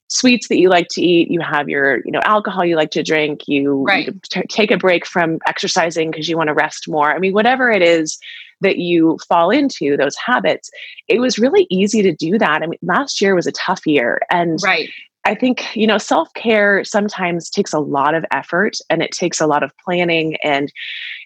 sweets 0.09 0.49
that 0.49 0.59
you 0.59 0.69
like 0.69 0.89
to 0.89 1.03
eat 1.03 1.31
you 1.31 1.41
have 1.41 1.69
your 1.69 1.99
you 2.05 2.13
know 2.13 2.21
alcohol 2.25 2.65
you 2.65 2.77
like 2.77 2.91
to 2.91 3.03
drink 3.03 3.49
you, 3.49 3.85
right. 3.85 4.07
you 4.07 4.21
t- 4.31 4.43
take 4.49 4.71
a 4.71 4.77
break 4.77 5.07
from 5.07 5.39
exercising 5.47 6.11
because 6.11 6.29
you 6.29 6.37
want 6.37 6.49
to 6.49 6.55
rest 6.55 6.89
more. 6.89 7.13
I 7.13 7.19
mean 7.19 7.33
whatever 7.33 7.71
it 7.71 7.83
is 7.83 8.19
that 8.63 8.79
you 8.79 9.19
fall 9.29 9.51
into 9.51 9.97
those 9.97 10.17
habits 10.17 10.71
it 11.09 11.21
was 11.21 11.39
really 11.39 11.67
easy 11.71 12.03
to 12.03 12.15
do 12.15 12.39
that. 12.39 12.63
I 12.63 12.67
mean 12.67 12.79
last 12.83 13.21
year 13.21 13.35
was 13.35 13.47
a 13.47 13.53
tough 13.53 13.87
year 13.87 14.21
and 14.31 14.59
right 14.63 14.89
I 15.27 15.35
think, 15.35 15.75
you 15.75 15.89
know, 15.89 15.99
self 15.99 16.33
care 16.35 16.85
sometimes 16.85 17.51
takes 17.51 17.73
a 17.73 17.81
lot 17.81 18.15
of 18.15 18.25
effort 18.31 18.79
and 18.89 19.03
it 19.03 19.11
takes 19.11 19.41
a 19.41 19.47
lot 19.49 19.65
of 19.65 19.77
planning. 19.85 20.37
And 20.45 20.73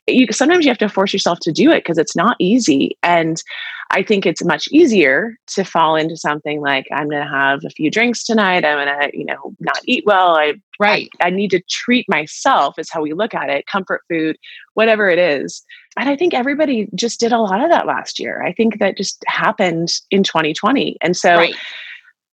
you 0.07 0.26
sometimes 0.33 0.64
you 0.64 0.71
have 0.71 0.78
to 0.78 0.88
force 0.88 1.12
yourself 1.12 1.38
to 1.40 1.52
do 1.52 1.71
it 1.71 1.85
because 1.85 1.99
it's 1.99 2.16
not 2.16 2.35
easy. 2.38 2.97
And 3.02 3.42
I 3.90 4.02
think 4.02 4.25
it's 4.25 4.42
much 4.42 4.69
easier 4.73 5.37
to 5.49 5.64
fall 5.64 5.97
into 5.97 6.16
something 6.16 6.62
like 6.62 6.87
I'm 6.90 7.11
going 7.11 7.23
to 7.23 7.30
have 7.30 7.61
a 7.66 7.71
few 7.71 7.90
drinks 7.90 8.25
tonight. 8.25 8.64
I'm 8.64 8.87
going 8.87 9.11
to, 9.11 9.19
you 9.19 9.26
know, 9.26 9.54
not 9.61 9.80
eat 9.85 10.04
well. 10.07 10.35
I 10.35 10.54
right. 10.78 11.11
I, 11.21 11.26
I 11.26 11.30
need 11.30 11.50
to 11.50 11.61
treat 11.69 12.09
myself 12.09 12.78
is 12.78 12.88
how 12.90 13.02
we 13.02 13.12
look 13.12 13.35
at 13.35 13.50
it. 13.50 13.66
Comfort 13.66 14.00
food, 14.09 14.38
whatever 14.75 15.11
it 15.11 15.19
is. 15.19 15.62
And 15.99 16.09
I 16.09 16.16
think 16.16 16.33
everybody 16.33 16.88
just 16.95 17.21
did 17.21 17.33
a 17.33 17.40
lot 17.40 17.62
of 17.62 17.69
that 17.69 17.87
last 17.87 18.19
year. 18.19 18.42
I 18.42 18.54
think 18.54 18.78
that 18.78 18.97
just 18.97 19.23
happened 19.26 19.92
in 20.11 20.23
2020. 20.23 20.97
And 21.02 21.14
so. 21.14 21.37
Right 21.37 21.54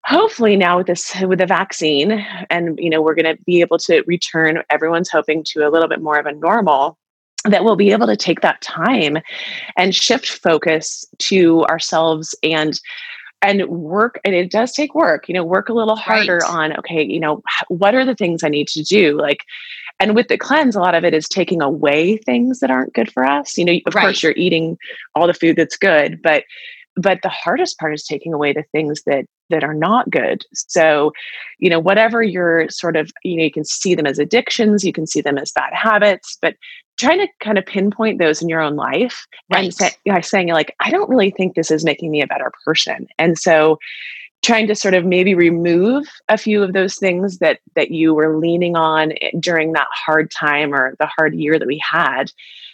hopefully 0.04 0.56
now 0.56 0.78
with 0.78 0.87
this 0.87 1.14
with 1.23 1.38
the 1.38 1.47
vaccine 1.47 2.12
and 2.50 2.78
you 2.78 2.90
know 2.90 3.00
we're 3.00 3.14
going 3.14 3.37
to 3.37 3.42
be 3.44 3.61
able 3.61 3.78
to 3.78 4.02
return 4.06 4.62
everyone's 4.71 5.11
hoping 5.11 5.44
to 5.44 5.66
a 5.66 5.71
little 5.71 5.88
bit 5.88 6.02
more 6.02 6.18
of 6.18 6.26
a 6.26 6.32
normal 6.32 6.99
that 7.44 7.64
we'll 7.64 7.76
be 7.76 7.92
able 7.92 8.06
to 8.06 8.16
take 8.16 8.40
that 8.40 8.61
time 8.61 9.18
and 9.76 9.94
shift 9.94 10.28
focus 10.28 11.04
to 11.18 11.64
ourselves 11.64 12.35
and 12.42 12.80
and 13.42 13.66
work 13.66 14.21
and 14.25 14.35
it 14.35 14.50
does 14.50 14.73
take 14.73 14.94
work 14.94 15.28
you 15.28 15.35
know 15.35 15.44
work 15.44 15.68
a 15.68 15.73
little 15.73 15.97
harder 15.97 16.38
right. 16.38 16.50
on 16.50 16.76
okay 16.76 17.02
you 17.02 17.21
know 17.21 17.42
what 17.68 17.94
are 17.94 18.04
the 18.04 18.14
things 18.14 18.42
i 18.42 18.49
need 18.49 18.68
to 18.68 18.82
do 18.82 19.16
like 19.18 19.40
and 20.00 20.16
with 20.16 20.28
the 20.28 20.38
cleanse 20.38 20.75
a 20.75 20.80
lot 20.80 20.94
of 20.94 21.04
it 21.04 21.14
is 21.14 21.28
taking 21.28 21.62
away 21.62 22.16
things 22.16 22.61
that 22.61 22.71
aren't 22.71 22.94
good 22.94 23.12
for 23.12 23.25
us 23.25 23.56
you 23.56 23.64
know 23.64 23.78
of 23.87 23.94
right. 23.94 24.02
course 24.02 24.23
you're 24.23 24.35
eating 24.37 24.76
all 25.14 25.26
the 25.26 25.35
food 25.35 25.56
that's 25.56 25.76
good 25.76 26.21
but 26.23 26.44
but 26.97 27.21
the 27.23 27.28
hardest 27.28 27.78
part 27.78 27.94
is 27.94 28.04
taking 28.04 28.35
away 28.35 28.52
the 28.52 28.64
things 28.73 29.02
that 29.06 29.25
that 29.52 29.62
are 29.62 29.75
not 29.75 30.11
good. 30.11 30.44
So, 30.52 31.12
you 31.59 31.71
know, 31.71 31.78
whatever 31.78 32.23
you're 32.23 32.68
sort 32.68 32.97
of, 32.97 33.12
you 33.23 33.37
know, 33.37 33.44
you 33.44 33.52
can 33.52 33.64
see 33.64 33.94
them 33.94 34.06
as 34.06 34.18
addictions, 34.18 34.85
you 34.85 34.92
can 34.92 35.06
see 35.06 35.21
them 35.21 35.38
as 35.38 35.52
bad 35.52 35.73
habits, 35.73 36.37
but 36.42 36.56
trying 36.99 37.18
to 37.18 37.28
kind 37.40 37.59
of 37.59 37.66
pinpoint 37.66 38.18
those 38.18 38.42
in 38.42 38.49
your 38.49 38.61
own 38.61 38.76
life 38.76 39.26
right. 39.52 39.64
and 39.64 39.75
say, 39.75 39.90
you 40.04 40.12
know, 40.12 40.21
saying 40.21 40.49
like, 40.49 40.75
I 40.80 40.90
don't 40.90 41.09
really 41.09 41.30
think 41.30 41.54
this 41.54 41.71
is 41.71 41.85
making 41.85 42.11
me 42.11 42.21
a 42.21 42.26
better 42.26 42.52
person. 42.64 43.06
And 43.18 43.38
so 43.38 43.78
trying 44.42 44.66
to 44.66 44.75
sort 44.75 44.94
of 44.94 45.04
maybe 45.04 45.35
remove 45.35 46.09
a 46.28 46.37
few 46.37 46.62
of 46.62 46.73
those 46.73 46.97
things 46.97 47.38
that 47.38 47.61
that 47.75 47.90
you 47.90 48.12
were 48.12 48.38
leaning 48.38 48.76
on 48.76 49.12
eh, 49.21 49.30
during 49.40 49.73
that 49.73 49.87
hard 49.92 50.30
time 50.30 50.75
or 50.75 50.97
the 50.99 51.06
hard 51.06 51.35
year 51.35 51.59
that 51.59 51.68
we 51.68 51.78
had 51.78 52.30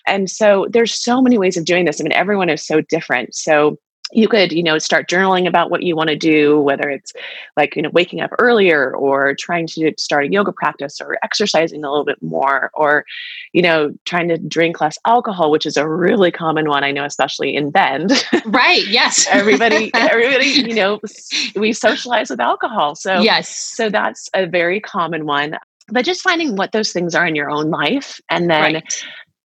and 0.06 0.30
so 0.30 0.66
there's 0.70 0.94
so 0.94 1.20
many 1.20 1.38
ways 1.38 1.56
of 1.56 1.64
doing 1.64 1.84
this 1.84 2.00
i 2.00 2.02
mean 2.02 2.12
everyone 2.12 2.48
is 2.48 2.66
so 2.66 2.80
different 2.80 3.34
so 3.34 3.78
you 4.12 4.28
could 4.28 4.52
you 4.52 4.62
know 4.62 4.78
start 4.78 5.08
journaling 5.08 5.46
about 5.46 5.70
what 5.70 5.82
you 5.82 5.94
want 5.94 6.08
to 6.08 6.16
do 6.16 6.60
whether 6.60 6.88
it's 6.88 7.12
like 7.56 7.76
you 7.76 7.82
know 7.82 7.90
waking 7.90 8.20
up 8.20 8.30
earlier 8.38 8.94
or 8.96 9.34
trying 9.34 9.66
to 9.66 9.92
start 9.98 10.24
a 10.24 10.32
yoga 10.32 10.52
practice 10.52 11.00
or 11.00 11.18
exercising 11.22 11.84
a 11.84 11.90
little 11.90 12.04
bit 12.04 12.20
more 12.22 12.70
or 12.74 13.04
you 13.52 13.62
know 13.62 13.92
trying 14.04 14.28
to 14.28 14.38
drink 14.38 14.80
less 14.80 14.98
alcohol 15.06 15.50
which 15.50 15.66
is 15.66 15.76
a 15.76 15.88
really 15.88 16.30
common 16.30 16.68
one 16.68 16.84
i 16.84 16.90
know 16.90 17.04
especially 17.04 17.54
in 17.54 17.70
bend. 17.70 18.12
Right 18.46 18.86
yes. 18.86 19.26
Everybody 19.30 19.90
everybody 19.94 20.46
you 20.68 20.74
know 20.74 21.00
we 21.56 21.72
socialize 21.72 22.30
with 22.30 22.40
alcohol 22.40 22.94
so 22.94 23.20
yes. 23.20 23.48
so 23.48 23.90
that's 23.90 24.28
a 24.34 24.46
very 24.46 24.80
common 24.80 25.26
one. 25.26 25.56
But 25.90 26.04
just 26.04 26.20
finding 26.20 26.56
what 26.56 26.72
those 26.72 26.92
things 26.92 27.14
are 27.14 27.26
in 27.26 27.34
your 27.34 27.50
own 27.50 27.70
life 27.70 28.20
and 28.30 28.50
then 28.50 28.74
right 28.74 29.04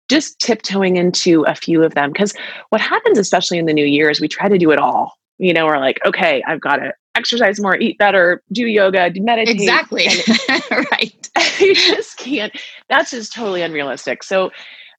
just 0.09 0.39
tiptoeing 0.39 0.97
into 0.97 1.43
a 1.45 1.55
few 1.55 1.83
of 1.83 1.95
them. 1.95 2.13
Because 2.13 2.35
what 2.71 2.81
happens, 2.81 3.19
especially 3.19 3.59
in 3.59 3.67
the 3.67 3.73
new 3.73 3.85
year, 3.85 4.11
is 4.11 4.21
we 4.21 4.29
try 4.29 4.49
to 4.49 4.59
do 4.59 4.71
it 4.71 4.79
all. 4.79 5.15
You 5.39 5.53
know, 5.53 5.67
we're 5.67 5.79
like, 5.79 6.01
okay, 6.05 6.43
I've 6.47 6.61
got 6.61 6.77
to 6.77 6.93
exercise 7.15 7.61
more, 7.61 7.77
eat 7.77 7.99
better, 7.99 8.43
do 8.53 8.67
yoga, 8.67 9.13
meditate. 9.17 9.55
Exactly. 9.55 10.09
right. 10.71 11.31
you 11.61 11.75
just 11.75 12.19
can't. 12.19 12.53
That's 12.89 13.11
just 13.11 13.33
totally 13.33 13.63
unrealistic. 13.63 14.23
So 14.23 14.51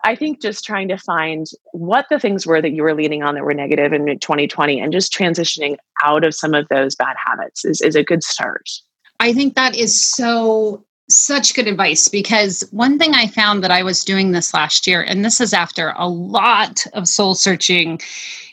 I 0.03 0.15
think 0.15 0.41
just 0.41 0.63
trying 0.63 0.87
to 0.89 0.97
find 0.97 1.45
what 1.73 2.05
the 2.09 2.19
things 2.19 2.45
were 2.45 2.61
that 2.61 2.71
you 2.71 2.83
were 2.83 2.93
leaning 2.93 3.23
on 3.23 3.35
that 3.35 3.43
were 3.43 3.53
negative 3.53 3.91
in 3.91 4.05
2020 4.19 4.79
and 4.79 4.93
just 4.93 5.13
transitioning 5.13 5.75
out 6.03 6.23
of 6.23 6.33
some 6.33 6.53
of 6.53 6.67
those 6.69 6.95
bad 6.95 7.15
habits 7.23 7.65
is, 7.65 7.81
is 7.81 7.95
a 7.95 8.03
good 8.03 8.23
start. 8.23 8.69
I 9.19 9.33
think 9.33 9.55
that 9.55 9.75
is 9.75 9.99
so 9.99 10.85
such 11.09 11.53
good 11.53 11.67
advice 11.67 12.07
because 12.07 12.67
one 12.71 12.99
thing 12.99 13.13
I 13.13 13.27
found 13.27 13.63
that 13.63 13.71
I 13.71 13.83
was 13.83 14.05
doing 14.05 14.31
this 14.31 14.53
last 14.53 14.85
year, 14.85 15.01
and 15.01 15.25
this 15.25 15.41
is 15.41 15.53
after 15.53 15.93
a 15.97 16.07
lot 16.07 16.85
of 16.93 17.07
soul 17.07 17.35
searching 17.35 17.99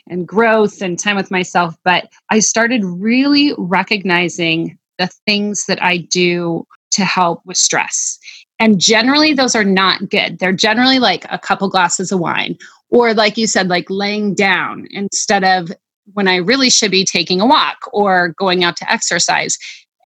and 0.09 0.27
growth 0.27 0.81
and 0.81 0.97
time 0.97 1.15
with 1.15 1.31
myself, 1.31 1.75
but 1.83 2.09
I 2.29 2.39
started 2.39 2.83
really 2.83 3.53
recognizing 3.57 4.77
the 4.97 5.07
things 5.25 5.65
that 5.67 5.81
I 5.83 5.97
do 5.97 6.65
to 6.91 7.05
help 7.05 7.41
with 7.45 7.57
stress. 7.57 8.17
And 8.59 8.79
generally, 8.79 9.33
those 9.33 9.55
are 9.55 9.63
not 9.63 10.09
good. 10.09 10.39
They're 10.39 10.51
generally 10.51 10.99
like 10.99 11.25
a 11.29 11.37
couple 11.37 11.69
glasses 11.69 12.11
of 12.11 12.19
wine, 12.19 12.57
or 12.89 13.13
like 13.13 13.37
you 13.37 13.45
said, 13.45 13.67
like 13.67 13.89
laying 13.89 14.33
down 14.33 14.87
instead 14.89 15.43
of 15.43 15.71
when 16.13 16.27
I 16.27 16.37
really 16.37 16.69
should 16.69 16.89
be 16.89 17.05
taking 17.05 17.41
a 17.41 17.45
walk 17.45 17.77
or 17.91 18.29
going 18.29 18.63
out 18.63 18.77
to 18.77 18.91
exercise 18.91 19.57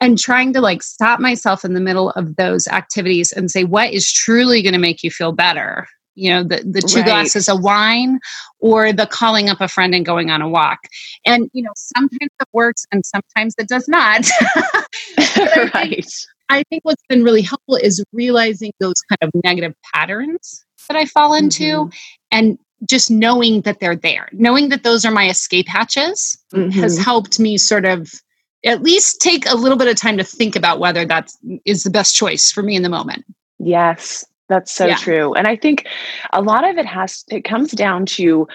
and 0.02 0.18
trying 0.18 0.52
to 0.52 0.60
like 0.60 0.84
stop 0.84 1.20
myself 1.20 1.64
in 1.64 1.74
the 1.74 1.80
middle 1.80 2.10
of 2.12 2.36
those 2.36 2.68
activities 2.68 3.32
and 3.32 3.50
say 3.50 3.64
what 3.64 3.94
is 3.94 4.12
truly 4.12 4.62
going 4.62 4.74
to 4.74 4.80
make 4.80 5.04
you 5.04 5.12
feel 5.12 5.32
better 5.32 5.88
you 6.16 6.30
know 6.30 6.44
the, 6.44 6.58
the 6.70 6.82
two 6.82 6.98
right. 6.98 7.06
glasses 7.06 7.48
of 7.48 7.64
wine 7.64 8.20
or 8.60 8.92
the 8.92 9.06
calling 9.06 9.50
up 9.50 9.62
a 9.62 9.68
friend 9.68 9.96
and 9.96 10.06
going 10.06 10.30
on 10.30 10.42
a 10.42 10.50
walk 10.50 10.80
and 11.26 11.50
you 11.54 11.64
know 11.64 11.72
sometimes 11.76 12.32
it 12.40 12.48
works 12.52 12.86
and 12.92 13.06
sometimes 13.06 13.56
it 13.58 13.68
does 13.68 13.88
not 13.88 14.28
right 15.74 15.74
I 15.74 15.86
think, 15.86 16.06
I 16.50 16.64
think 16.70 16.84
what's 16.84 17.04
been 17.08 17.24
really 17.24 17.44
helpful 17.44 17.78
is 17.78 18.04
realizing 18.12 18.74
those 18.80 19.02
kind 19.10 19.20
of 19.22 19.32
negative 19.44 19.74
patterns 19.94 20.66
that 20.90 20.98
i 20.98 21.06
fall 21.06 21.34
into 21.34 21.64
mm-hmm. 21.64 21.90
and 22.32 22.58
just 22.90 23.12
knowing 23.12 23.62
that 23.62 23.80
they're 23.80 23.96
there 23.96 24.28
knowing 24.34 24.70
that 24.70 24.84
those 24.84 25.06
are 25.06 25.12
my 25.12 25.30
escape 25.30 25.68
hatches 25.70 26.38
mm-hmm. 26.54 26.72
has 26.72 26.98
helped 26.98 27.40
me 27.40 27.58
sort 27.58 27.86
of 27.86 28.12
at 28.66 28.82
least 28.82 29.22
take 29.22 29.50
a 29.50 29.56
little 29.56 29.78
bit 29.78 29.88
of 29.88 29.96
time 29.96 30.18
to 30.18 30.24
think 30.24 30.56
about 30.56 30.80
whether 30.80 31.06
that 31.06 31.32
is 31.66 31.84
the 31.84 31.90
best 31.90 32.16
choice 32.16 32.52
for 32.52 32.62
me 32.62 32.76
in 32.76 32.84
the 32.84 32.90
moment. 32.90 33.26
Yes, 33.60 34.26
that's 34.50 34.72
so 34.72 34.88
yeah. 34.88 34.98
true. 34.98 35.34
And 35.34 35.48
I 35.48 35.56
think 35.56 35.88
a 36.34 36.42
lot 36.42 36.68
of 36.68 36.78
it 36.78 36.86
has, 36.86 37.24
it 37.30 37.44
comes 37.44 37.72
down 37.72 38.06
to 38.08 38.48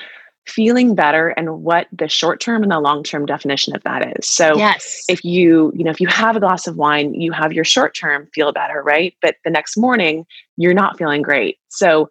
feeling 0.47 0.95
better 0.95 1.29
and 1.31 1.63
what 1.63 1.89
the 1.93 2.09
short 2.09 2.41
term 2.41 2.63
and 2.63 2.71
the 2.71 2.79
long 2.79 3.03
term 3.03 3.27
definition 3.27 3.75
of 3.75 3.83
that 3.83 4.17
is. 4.17 4.29
So 4.29 4.57
yes. 4.57 5.05
if 5.09 5.25
you, 5.25 5.73
you 5.75 5.85
know, 5.85 5.91
if 5.91 6.01
you 6.01 6.07
have 6.07 6.37
a 6.37 6.41
glass 6.41 6.67
of 6.67 6.77
wine, 6.77 7.15
you 7.15 7.33
have 7.33 7.53
your 7.53 7.65
short 7.65 7.95
term 7.95 8.29
feel 8.33 8.53
better, 8.53 8.83
right? 8.83 9.15
But 9.21 9.37
the 9.45 9.51
next 9.51 9.77
morning 9.77 10.25
you're 10.57 10.75
not 10.75 10.97
feeling 10.97 11.23
great. 11.23 11.59
So 11.69 12.09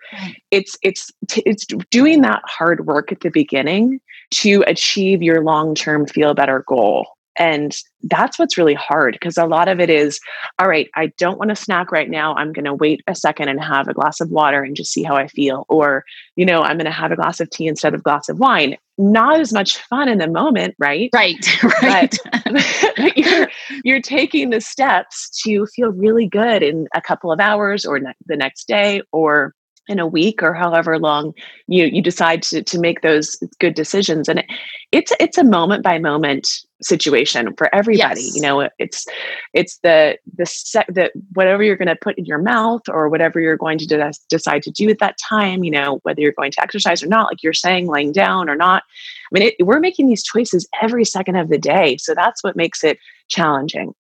it's 0.52 0.78
it's 0.84 1.12
it's 1.38 1.66
doing 1.90 2.22
that 2.22 2.42
hard 2.46 2.86
work 2.86 3.12
at 3.12 3.22
the 3.22 3.30
beginning 3.30 4.00
to 4.32 4.64
achieve 4.68 5.24
your 5.24 5.42
long 5.44 5.74
term 5.74 6.06
feel 6.06 6.34
better 6.34 6.64
goal. 6.68 7.08
And 7.38 7.76
that's 8.04 8.40
what's 8.40 8.58
really 8.58 8.74
hard 8.74 9.14
because 9.14 9.38
a 9.38 9.46
lot 9.46 9.68
of 9.68 9.80
it 9.80 9.90
is, 9.90 10.20
all 10.60 10.68
right, 10.68 10.90
I 10.96 11.08
don't 11.18 11.38
want 11.38 11.50
to 11.50 11.56
snack 11.56 11.92
right 11.92 12.10
now. 12.10 12.36
I'm 12.36 12.54
going 12.54 12.66
to 12.66 12.74
wait 12.74 13.02
a 13.08 13.16
second 13.16 13.50
and 13.50 13.62
have 13.64 13.88
a 13.88 13.94
glass 13.94 14.22
of 14.22 14.30
water 14.30 14.64
and 14.64 14.76
just 14.76 14.94
see 14.94 15.04
how 15.04 15.16
I 15.16 15.28
feel. 15.28 15.66
Or, 15.70 16.04
you 16.36 16.46
know, 16.46 16.62
I'm 16.62 16.78
going 16.78 16.86
to 16.86 16.92
have 16.92 17.12
a 17.12 17.16
glass 17.16 17.40
of 17.40 17.50
tea 17.50 17.68
instead 17.68 17.94
of 17.94 18.04
glass 18.04 18.30
of 18.30 18.40
wine. 18.40 18.78
Not 18.98 19.40
as 19.40 19.52
much 19.52 19.78
fun 19.78 20.08
in 20.08 20.20
the 20.20 20.28
moment, 20.28 20.76
right? 20.80 21.10
Right. 21.14 21.36
Right. 21.82 22.18
But, 22.34 22.46
but 22.98 23.18
you're, 23.18 23.48
you're 23.84 24.02
taking 24.02 24.50
the 24.50 24.62
steps 24.62 25.30
to 25.44 25.66
feel 25.68 25.92
really 25.92 26.28
good 26.28 26.64
in 26.64 26.88
a 26.96 27.02
couple 27.02 27.32
of 27.32 27.40
hours 27.40 27.86
or 27.86 28.00
ne- 28.00 28.14
the 28.28 28.38
next 28.38 28.68
day 28.68 29.02
or 29.12 29.54
in 29.88 30.00
a 30.00 30.08
week 30.08 30.42
or 30.42 30.54
however 30.54 30.98
long 30.98 31.34
you 31.68 31.86
you 31.86 32.02
decide 32.02 32.42
to 32.44 32.64
to 32.64 32.80
make 32.80 33.02
those 33.02 33.36
good 33.60 33.76
decisions. 33.76 34.28
And 34.28 34.40
it, 34.40 34.46
it's 34.92 35.12
it's 35.20 35.38
a 35.38 35.44
moment 35.44 35.84
by 35.84 36.00
moment 36.00 36.48
situation 36.82 37.54
for 37.58 37.74
everybody 37.74 38.22
yes. 38.22 38.36
you 38.36 38.42
know 38.42 38.68
it's 38.80 39.06
it's 39.54 39.78
the 39.78 40.18
the 40.38 40.46
set 40.46 40.86
that 40.90 41.14
whatever 41.34 41.64
you're 41.64 41.78
going 41.78 41.88
to 41.88 41.96
put 41.96 42.18
in 42.18 42.26
your 42.26 42.38
mouth 42.38 42.82
or 42.90 43.08
whatever 43.08 43.40
you're 43.40 43.56
going 43.56 43.78
to 43.78 43.88
de- 43.88 44.12
decide 44.30 44.62
to 44.62 44.72
do 44.72 44.90
at 44.90 45.00
that 45.00 45.18
time 45.18 45.64
you 45.64 45.72
know 45.72 46.00
whether 46.04 46.22
you're 46.22 46.34
going 46.34 46.52
to 46.52 46.62
exercise 46.62 47.02
or 47.02 47.08
not 47.08 47.28
like 47.28 47.42
you're 47.42 47.54
saying 47.54 47.88
laying 47.88 48.12
down 48.12 48.50
or 48.50 48.56
not. 48.56 48.84
I 48.84 49.40
mean 49.40 49.52
it, 49.60 49.66
we're 49.66 49.80
making 49.80 50.08
these 50.08 50.24
choices 50.24 50.68
every 50.82 51.06
second 51.06 51.38
of 51.38 51.50
the 51.50 51.58
day. 51.58 51.98
So 51.98 52.14
that's 52.14 52.44
what 52.44 52.56
makes 52.56 52.84
it 52.84 53.00
challenging 53.30 53.94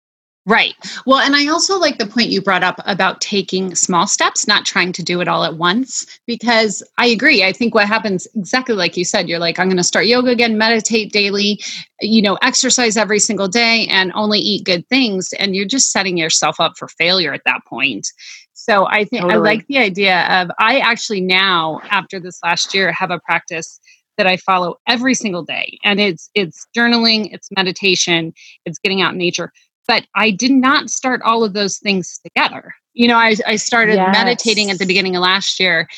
Right. 0.46 0.74
Well, 1.06 1.20
and 1.20 1.34
I 1.34 1.46
also 1.46 1.78
like 1.78 1.96
the 1.96 2.06
point 2.06 2.28
you 2.28 2.42
brought 2.42 2.62
up 2.62 2.78
about 2.84 3.22
taking 3.22 3.74
small 3.74 4.06
steps, 4.06 4.46
not 4.46 4.66
trying 4.66 4.92
to 4.92 5.02
do 5.02 5.22
it 5.22 5.28
all 5.28 5.42
at 5.42 5.56
once, 5.56 6.06
because 6.26 6.82
I 6.98 7.06
agree. 7.06 7.42
I 7.42 7.50
think 7.50 7.74
what 7.74 7.88
happens 7.88 8.28
exactly 8.34 8.74
like 8.74 8.94
you 8.94 9.06
said, 9.06 9.26
you're 9.26 9.38
like, 9.38 9.58
I'm 9.58 9.68
going 9.68 9.78
to 9.78 9.82
start 9.82 10.04
yoga 10.04 10.30
again, 10.30 10.58
meditate 10.58 11.12
daily, 11.12 11.62
you 12.02 12.20
know, 12.20 12.34
exercise 12.42 12.98
every 12.98 13.20
single 13.20 13.48
day, 13.48 13.86
and 13.88 14.12
only 14.14 14.38
eat 14.38 14.66
good 14.66 14.86
things. 14.88 15.32
And 15.38 15.56
you're 15.56 15.64
just 15.64 15.90
setting 15.90 16.18
yourself 16.18 16.60
up 16.60 16.74
for 16.76 16.88
failure 16.88 17.32
at 17.32 17.42
that 17.46 17.60
point. 17.66 18.06
So 18.52 18.86
I 18.86 19.06
think 19.06 19.22
totally. 19.22 19.34
I 19.34 19.36
like 19.38 19.66
the 19.68 19.78
idea 19.78 20.26
of, 20.28 20.50
I 20.58 20.78
actually 20.80 21.22
now, 21.22 21.80
after 21.88 22.20
this 22.20 22.38
last 22.44 22.74
year, 22.74 22.92
have 22.92 23.10
a 23.10 23.18
practice 23.20 23.80
that 24.18 24.26
I 24.26 24.36
follow 24.36 24.76
every 24.86 25.14
single 25.14 25.42
day. 25.42 25.78
And 25.84 26.00
it's 26.00 26.30
it's 26.34 26.66
journaling, 26.76 27.32
it's 27.32 27.48
meditation, 27.56 28.34
it's 28.66 28.78
getting 28.78 29.00
out 29.00 29.12
in 29.12 29.18
nature 29.18 29.50
but 29.86 30.06
I 30.14 30.30
did 30.30 30.50
not 30.50 30.90
start 30.90 31.22
all 31.22 31.44
of 31.44 31.52
those 31.52 31.78
things 31.78 32.18
together. 32.18 32.74
You 32.94 33.08
know, 33.08 33.16
I, 33.16 33.36
I 33.46 33.56
started 33.56 33.96
yes. 33.96 34.12
meditating 34.12 34.70
at 34.70 34.78
the 34.78 34.86
beginning 34.86 35.16
of 35.16 35.22
last 35.22 35.58
year 35.58 35.88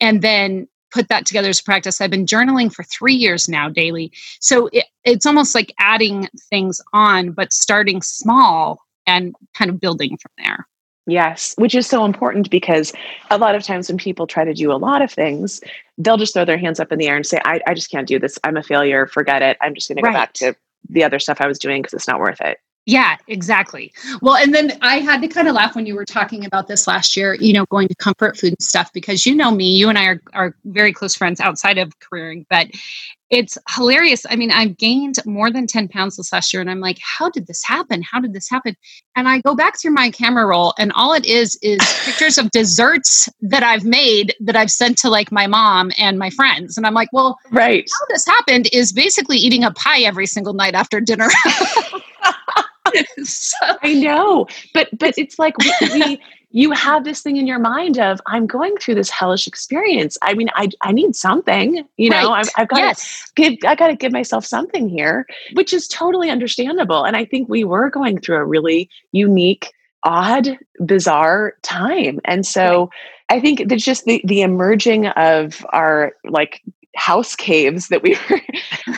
and 0.00 0.22
then 0.22 0.68
put 0.92 1.08
that 1.08 1.26
together 1.26 1.48
as 1.48 1.60
practice. 1.60 2.00
I've 2.00 2.10
been 2.10 2.26
journaling 2.26 2.72
for 2.72 2.82
three 2.82 3.14
years 3.14 3.48
now 3.48 3.68
daily. 3.68 4.12
So 4.40 4.68
it, 4.72 4.86
it's 5.04 5.26
almost 5.26 5.54
like 5.54 5.72
adding 5.78 6.28
things 6.48 6.80
on, 6.92 7.32
but 7.32 7.52
starting 7.52 8.00
small 8.02 8.80
and 9.06 9.34
kind 9.54 9.70
of 9.70 9.80
building 9.80 10.16
from 10.16 10.32
there. 10.38 10.66
Yes, 11.08 11.54
which 11.56 11.74
is 11.74 11.86
so 11.86 12.04
important 12.04 12.50
because 12.50 12.92
a 13.30 13.38
lot 13.38 13.54
of 13.54 13.62
times 13.62 13.88
when 13.88 13.96
people 13.96 14.26
try 14.26 14.44
to 14.44 14.52
do 14.52 14.72
a 14.72 14.74
lot 14.74 15.02
of 15.02 15.12
things, 15.12 15.60
they'll 15.98 16.16
just 16.16 16.34
throw 16.34 16.44
their 16.44 16.58
hands 16.58 16.80
up 16.80 16.90
in 16.90 16.98
the 16.98 17.06
air 17.06 17.14
and 17.14 17.24
say, 17.24 17.40
I, 17.44 17.60
I 17.66 17.74
just 17.74 17.90
can't 17.90 18.08
do 18.08 18.18
this. 18.18 18.38
I'm 18.42 18.56
a 18.56 18.62
failure. 18.62 19.06
Forget 19.06 19.40
it. 19.40 19.56
I'm 19.60 19.74
just 19.74 19.88
going 19.88 19.96
to 19.96 20.02
go 20.02 20.12
back 20.12 20.32
to 20.34 20.56
the 20.88 21.04
other 21.04 21.20
stuff 21.20 21.40
I 21.40 21.46
was 21.46 21.60
doing 21.60 21.82
because 21.82 21.94
it's 21.94 22.08
not 22.08 22.18
worth 22.18 22.40
it. 22.40 22.58
Yeah, 22.86 23.16
exactly. 23.26 23.92
Well, 24.22 24.36
and 24.36 24.54
then 24.54 24.78
I 24.80 25.00
had 25.00 25.20
to 25.22 25.28
kind 25.28 25.48
of 25.48 25.56
laugh 25.56 25.74
when 25.74 25.86
you 25.86 25.96
were 25.96 26.04
talking 26.04 26.44
about 26.44 26.68
this 26.68 26.86
last 26.86 27.16
year, 27.16 27.34
you 27.34 27.52
know, 27.52 27.66
going 27.66 27.88
to 27.88 27.96
comfort 27.96 28.36
food 28.36 28.52
and 28.52 28.62
stuff, 28.62 28.92
because 28.92 29.26
you 29.26 29.34
know 29.34 29.50
me, 29.50 29.76
you 29.76 29.88
and 29.88 29.98
I 29.98 30.04
are, 30.04 30.22
are 30.34 30.56
very 30.66 30.92
close 30.92 31.16
friends 31.16 31.40
outside 31.40 31.78
of 31.78 31.98
careering, 31.98 32.46
but 32.48 32.68
it's 33.28 33.58
hilarious. 33.74 34.24
I 34.30 34.36
mean, 34.36 34.52
I've 34.52 34.76
gained 34.76 35.16
more 35.26 35.50
than 35.50 35.66
10 35.66 35.88
pounds 35.88 36.16
this 36.16 36.32
last 36.32 36.54
year, 36.54 36.60
and 36.60 36.70
I'm 36.70 36.78
like, 36.78 36.98
how 37.02 37.28
did 37.28 37.48
this 37.48 37.64
happen? 37.64 38.02
How 38.02 38.20
did 38.20 38.32
this 38.32 38.48
happen? 38.48 38.76
And 39.16 39.28
I 39.28 39.40
go 39.40 39.56
back 39.56 39.80
through 39.80 39.90
my 39.90 40.10
camera 40.10 40.46
roll, 40.46 40.72
and 40.78 40.92
all 40.94 41.12
it 41.12 41.26
is 41.26 41.58
is 41.62 41.80
pictures 42.04 42.38
of 42.38 42.52
desserts 42.52 43.28
that 43.40 43.64
I've 43.64 43.84
made 43.84 44.32
that 44.38 44.54
I've 44.54 44.70
sent 44.70 44.96
to 44.98 45.10
like 45.10 45.32
my 45.32 45.48
mom 45.48 45.90
and 45.98 46.20
my 46.20 46.30
friends. 46.30 46.76
And 46.76 46.86
I'm 46.86 46.94
like, 46.94 47.08
well, 47.12 47.36
right. 47.50 47.84
How 47.98 48.06
this 48.10 48.24
happened 48.26 48.68
is 48.72 48.92
basically 48.92 49.38
eating 49.38 49.64
a 49.64 49.72
pie 49.72 50.02
every 50.02 50.26
single 50.26 50.54
night 50.54 50.76
after 50.76 51.00
dinner. 51.00 51.28
so. 53.60 53.76
I 53.82 53.94
know, 53.94 54.46
but 54.74 54.88
but 54.98 55.14
it's 55.16 55.38
like 55.38 55.56
we, 55.58 55.72
we 55.92 56.20
you 56.50 56.70
have 56.70 57.04
this 57.04 57.20
thing 57.20 57.36
in 57.36 57.46
your 57.46 57.58
mind 57.58 57.98
of 57.98 58.20
I'm 58.26 58.46
going 58.46 58.76
through 58.78 58.94
this 58.94 59.10
hellish 59.10 59.46
experience. 59.46 60.16
I 60.22 60.34
mean, 60.34 60.48
I 60.54 60.70
I 60.82 60.92
need 60.92 61.14
something, 61.14 61.86
you 61.96 62.10
know. 62.10 62.30
Right. 62.30 62.46
I've, 62.46 62.62
I've 62.62 62.68
got 62.68 62.78
yes. 62.78 63.30
to 63.36 63.42
give 63.42 63.58
I 63.66 63.74
got 63.74 63.88
to 63.88 63.96
give 63.96 64.12
myself 64.12 64.46
something 64.46 64.88
here, 64.88 65.26
which 65.52 65.72
is 65.72 65.88
totally 65.88 66.30
understandable. 66.30 67.04
And 67.04 67.16
I 67.16 67.24
think 67.24 67.48
we 67.48 67.64
were 67.64 67.90
going 67.90 68.20
through 68.20 68.36
a 68.36 68.44
really 68.44 68.88
unique, 69.12 69.72
odd, 70.02 70.58
bizarre 70.84 71.54
time, 71.62 72.20
and 72.24 72.46
so. 72.46 72.80
Right. 72.80 72.88
I 73.28 73.40
think 73.40 73.60
it's 73.60 73.84
just 73.84 74.04
the 74.04 74.22
the 74.24 74.42
emerging 74.42 75.08
of 75.08 75.66
our 75.70 76.12
like 76.22 76.62
house 76.96 77.36
caves 77.36 77.88
that 77.88 78.02
we 78.02 78.16
were 78.30 78.40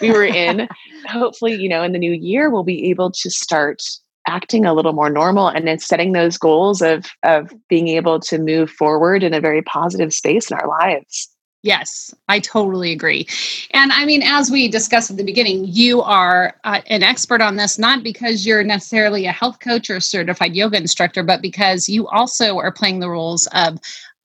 we 0.00 0.10
were 0.10 0.24
in. 0.24 0.68
Hopefully, 1.06 1.54
you 1.54 1.68
know, 1.68 1.82
in 1.82 1.92
the 1.92 1.98
new 1.98 2.12
year 2.12 2.50
we'll 2.50 2.62
be 2.62 2.90
able 2.90 3.10
to 3.10 3.30
start 3.30 3.82
acting 4.28 4.64
a 4.64 4.74
little 4.74 4.92
more 4.92 5.10
normal 5.10 5.48
and 5.48 5.66
then 5.66 5.78
setting 5.78 6.12
those 6.12 6.38
goals 6.38 6.82
of 6.82 7.06
of 7.22 7.52
being 7.68 7.88
able 7.88 8.20
to 8.20 8.38
move 8.38 8.70
forward 8.70 9.22
in 9.22 9.34
a 9.34 9.40
very 9.40 9.62
positive 9.62 10.12
space 10.12 10.50
in 10.50 10.58
our 10.58 10.68
lives. 10.68 11.28
Yes, 11.62 12.14
I 12.28 12.38
totally 12.38 12.92
agree. 12.92 13.26
And 13.72 13.90
I 13.90 14.04
mean, 14.04 14.22
as 14.22 14.48
we 14.48 14.68
discussed 14.68 15.10
at 15.10 15.16
the 15.16 15.24
beginning, 15.24 15.64
you 15.66 16.00
are 16.02 16.54
uh, 16.62 16.82
an 16.86 17.02
expert 17.02 17.40
on 17.40 17.56
this, 17.56 17.78
not 17.80 18.04
because 18.04 18.46
you're 18.46 18.62
necessarily 18.62 19.26
a 19.26 19.32
health 19.32 19.58
coach 19.58 19.90
or 19.90 19.96
a 19.96 20.00
certified 20.00 20.54
yoga 20.54 20.76
instructor, 20.76 21.24
but 21.24 21.42
because 21.42 21.88
you 21.88 22.06
also 22.08 22.58
are 22.58 22.70
playing 22.70 23.00
the 23.00 23.10
roles 23.10 23.48
of 23.48 23.78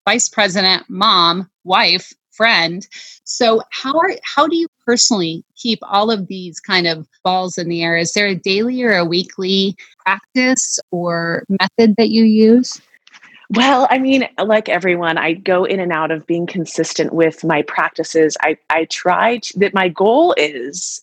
vice 0.06 0.30
president, 0.30 0.84
mom, 0.90 1.50
wife, 1.64 2.14
friend. 2.36 2.88
So 3.24 3.62
how 3.72 3.98
are 3.98 4.12
how 4.24 4.48
do 4.48 4.56
you 4.56 4.68
personally 4.86 5.44
keep 5.56 5.80
all 5.84 6.12
of 6.12 6.28
these 6.28 6.60
kind 6.60 6.88
of 6.88 7.08
balls 7.24 7.58
in 7.58 7.70
the 7.70 7.84
air? 7.84 7.98
Is 7.98 8.14
there 8.14 8.28
a 8.28 8.36
daily 8.36 8.84
or 8.84 8.96
a 8.96 9.06
weekly 9.06 9.76
practice 10.00 10.80
or 10.92 11.46
method 11.50 11.96
that 11.98 12.10
you 12.10 12.24
use? 12.24 12.82
Well, 13.56 13.88
I 13.92 14.00
mean, 14.00 14.28
like 14.44 14.68
everyone, 14.68 15.18
I 15.18 15.34
go 15.34 15.64
in 15.64 15.80
and 15.80 15.92
out 15.92 16.10
of 16.10 16.26
being 16.26 16.48
consistent 16.48 17.14
with 17.14 17.44
my 17.44 17.62
practices. 17.62 18.36
I, 18.42 18.58
I 18.72 18.86
try 18.86 19.38
to, 19.38 19.60
that 19.60 19.76
my 19.76 19.90
goal 19.90 20.34
is 20.38 21.02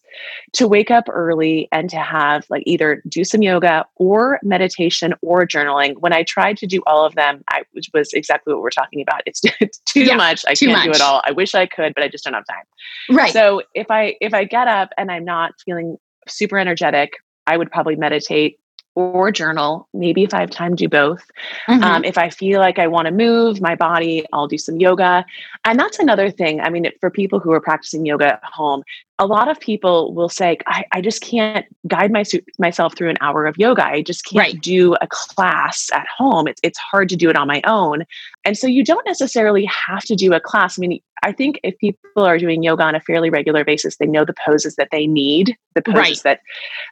to 0.54 0.66
wake 0.66 0.90
up 0.90 1.04
early 1.09 1.69
and 1.71 1.88
to 1.90 1.99
have 1.99 2.47
like 2.50 2.64
either 2.66 3.02
do 3.09 3.23
some 3.25 3.42
yoga 3.42 3.85
or 3.97 4.40
meditation 4.42 5.14
or 5.23 5.47
journaling. 5.47 5.99
When 5.99 6.12
I 6.12 6.25
tried 6.25 6.57
to 6.59 6.66
do 6.66 6.83
all 6.87 7.04
of 7.04 7.14
them, 7.14 7.45
I 7.50 7.62
which 7.73 7.88
was 7.95 8.12
exactly 8.14 8.52
what 8.52 8.62
we're 8.62 8.71
talking 8.71 9.00
about. 9.00 9.23
It's, 9.26 9.42
it's 9.61 9.78
too 9.87 10.04
yeah, 10.04 10.16
much. 10.16 10.45
I 10.49 10.54
too 10.54 10.66
can't 10.66 10.78
much. 10.78 10.85
do 10.87 10.90
it 10.90 11.00
all. 11.00 11.23
I 11.25 11.30
wish 11.30 11.54
I 11.54 11.66
could, 11.66 11.95
but 11.95 12.02
I 12.02 12.09
just 12.09 12.25
don't 12.25 12.35
have 12.35 12.47
time. 12.47 13.16
Right. 13.16 13.33
So 13.33 13.62
if 13.75 13.90
I 13.90 14.16
if 14.21 14.35
I 14.35 14.45
get 14.45 14.66
up 14.66 14.90
and 14.99 15.12
I'm 15.12 15.25
not 15.25 15.52
feeling 15.64 15.99
super 16.26 16.59
energetic, 16.59 17.12
I 17.47 17.57
would 17.57 17.71
probably 17.71 17.97
meditate 17.97 18.60
or 19.00 19.33
journal. 19.33 19.88
Maybe 19.95 20.23
if 20.23 20.35
I 20.35 20.40
have 20.40 20.50
time, 20.50 20.75
do 20.75 20.88
both. 20.88 21.25
Mm-hmm. 21.69 21.83
Um, 21.83 22.04
if 22.04 22.19
I 22.19 22.30
feel 22.30 22.61
like 22.61 22.78
I 22.78 22.87
want 22.87 23.07
to 23.07 23.12
move 23.12 23.61
my 23.61 23.75
body, 23.75 24.25
I'll 24.33 24.49
do 24.49 24.59
some 24.59 24.78
yoga. 24.78 25.25
And 25.64 25.78
that's 25.78 25.99
another 25.99 26.30
thing. 26.30 26.61
I 26.61 26.71
mean, 26.71 26.90
for 27.00 27.11
people 27.11 27.40
who 27.40 27.52
are 27.52 27.61
practicing 27.61 28.07
yoga 28.07 28.35
at 28.35 28.45
home, 28.45 28.83
a 29.19 29.26
lot 29.26 29.49
of 29.49 29.61
people 29.61 30.14
will 30.14 30.30
say, 30.30 30.57
I, 30.66 30.85
I 30.92 31.00
just 31.02 31.21
can't 31.21 31.66
guide 31.87 32.11
my, 32.11 32.25
myself 32.59 32.97
through 32.97 33.11
an 33.11 33.19
hour 33.21 33.45
of 33.45 33.59
yoga. 33.59 33.85
I 33.85 34.02
just 34.02 34.25
can't 34.25 34.54
right. 34.54 34.61
do 34.62 34.95
a 34.95 35.07
class 35.09 35.90
at 35.92 36.07
home. 36.16 36.49
It's, 36.49 36.61
it's 36.62 36.78
hard 36.78 37.11
to 37.11 37.16
do 37.16 37.28
it 37.28 37.37
on 37.37 37.47
my 37.47 37.61
own. 37.66 38.04
And 38.44 38.56
so 38.56 38.66
you 38.66 38.85
don't 38.85 39.04
necessarily 39.06 39.66
have 39.66 40.02
to 40.04 40.16
do 40.16 40.32
a 40.32 40.40
class. 40.40 40.78
I 40.78 40.80
mean, 40.80 41.00
I 41.23 41.32
think 41.32 41.61
if 41.62 41.76
people 41.78 42.25
are 42.25 42.38
doing 42.38 42.62
yoga 42.62 42.82
on 42.82 42.94
a 42.94 43.00
fairly 43.00 43.28
regular 43.28 43.64
basis, 43.64 43.97
they 43.97 44.06
know 44.06 44.25
the 44.25 44.35
poses 44.47 44.76
that 44.76 44.88
they 44.90 45.06
need, 45.06 45.56
the 45.75 45.82
poses 45.82 45.97
right. 45.99 46.20
that 46.25 46.40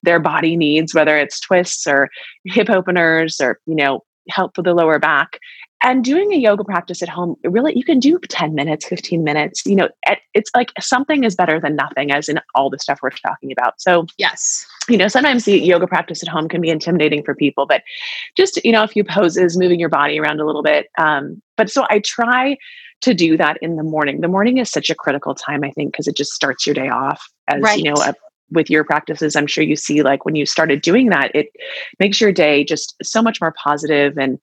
their 0.03 0.21
body 0.21 0.57
needs, 0.57 0.95
whether 0.95 1.17
it's 1.17 1.41
twists 1.41 1.87
or 1.87 2.11
hip 2.45 2.69
openers 2.69 3.41
or, 3.41 3.59
you 3.67 3.75
know, 3.75 4.05
help 4.29 4.57
with 4.59 4.67
the 4.67 4.75
lower 4.75 4.99
back 4.99 5.39
and 5.83 6.05
doing 6.05 6.33
a 6.33 6.37
yoga 6.37 6.65
practice 6.65 7.03
at 7.03 7.09
home 7.09 7.37
really 7.45 7.77
you 7.77 7.85
can 7.85 7.99
do 7.99 8.19
10 8.29 8.55
minutes 8.55 8.87
15 8.87 9.23
minutes 9.23 9.65
you 9.65 9.75
know 9.75 9.89
it's 10.35 10.51
like 10.55 10.73
something 10.81 11.25
is 11.25 11.35
better 11.35 11.61
than 11.61 11.77
nothing 11.77 12.13
as 12.13 12.29
in 12.29 12.41
all 12.55 12.71
the 12.71 12.79
stuff 12.79 13.01
we're 13.03 13.11
talking 13.11 13.53
about. 13.53 13.81
So 13.81 14.07
yes. 14.19 14.67
you 14.89 14.97
know 14.97 15.09
sometimes 15.09 15.45
the 15.45 15.59
yoga 15.59 15.87
practice 15.87 16.23
at 16.23 16.29
home 16.29 16.49
can 16.49 16.61
be 16.61 16.71
intimidating 16.71 17.23
for 17.23 17.35
people 17.35 17.67
but 17.67 17.83
just 18.37 18.65
you 18.65 18.73
know 18.73 18.83
a 18.83 18.89
few 18.89 19.05
poses 19.05 19.57
moving 19.57 19.81
your 19.81 19.89
body 19.89 20.19
around 20.19 20.41
a 20.41 20.47
little 20.47 20.63
bit 20.63 20.89
um, 20.99 21.43
but 21.57 21.71
so 21.71 21.85
i 21.91 22.01
try 22.01 22.57
to 23.01 23.15
do 23.15 23.37
that 23.37 23.59
in 23.63 23.77
the 23.77 23.85
morning. 23.85 24.23
The 24.23 24.29
morning 24.29 24.59
is 24.59 24.71
such 24.71 24.91
a 24.91 24.95
critical 24.95 25.35
time 25.35 25.65
i 25.65 25.71
think 25.71 25.93
because 25.93 26.09
it 26.09 26.17
just 26.17 26.33
starts 26.33 26.67
your 26.67 26.75
day 26.75 26.89
off 26.89 27.23
as 27.49 27.61
right. 27.63 27.79
you 27.79 27.85
know 27.85 28.01
a 28.01 28.15
with 28.51 28.71
your 28.71 28.83
practices. 28.83 29.37
I'm 29.37 29.47
sure 29.47 29.63
you 29.63 29.77
see 29.77 30.03
like 30.03 30.25
when 30.25 30.35
you 30.35 30.47
started 30.47 30.81
doing 30.81 31.11
that 31.11 31.31
it 31.35 31.49
makes 31.99 32.21
your 32.21 32.33
day 32.33 32.65
just 32.65 32.95
so 33.03 33.23
much 33.23 33.41
more 33.41 33.55
positive 33.63 34.17
and 34.19 34.39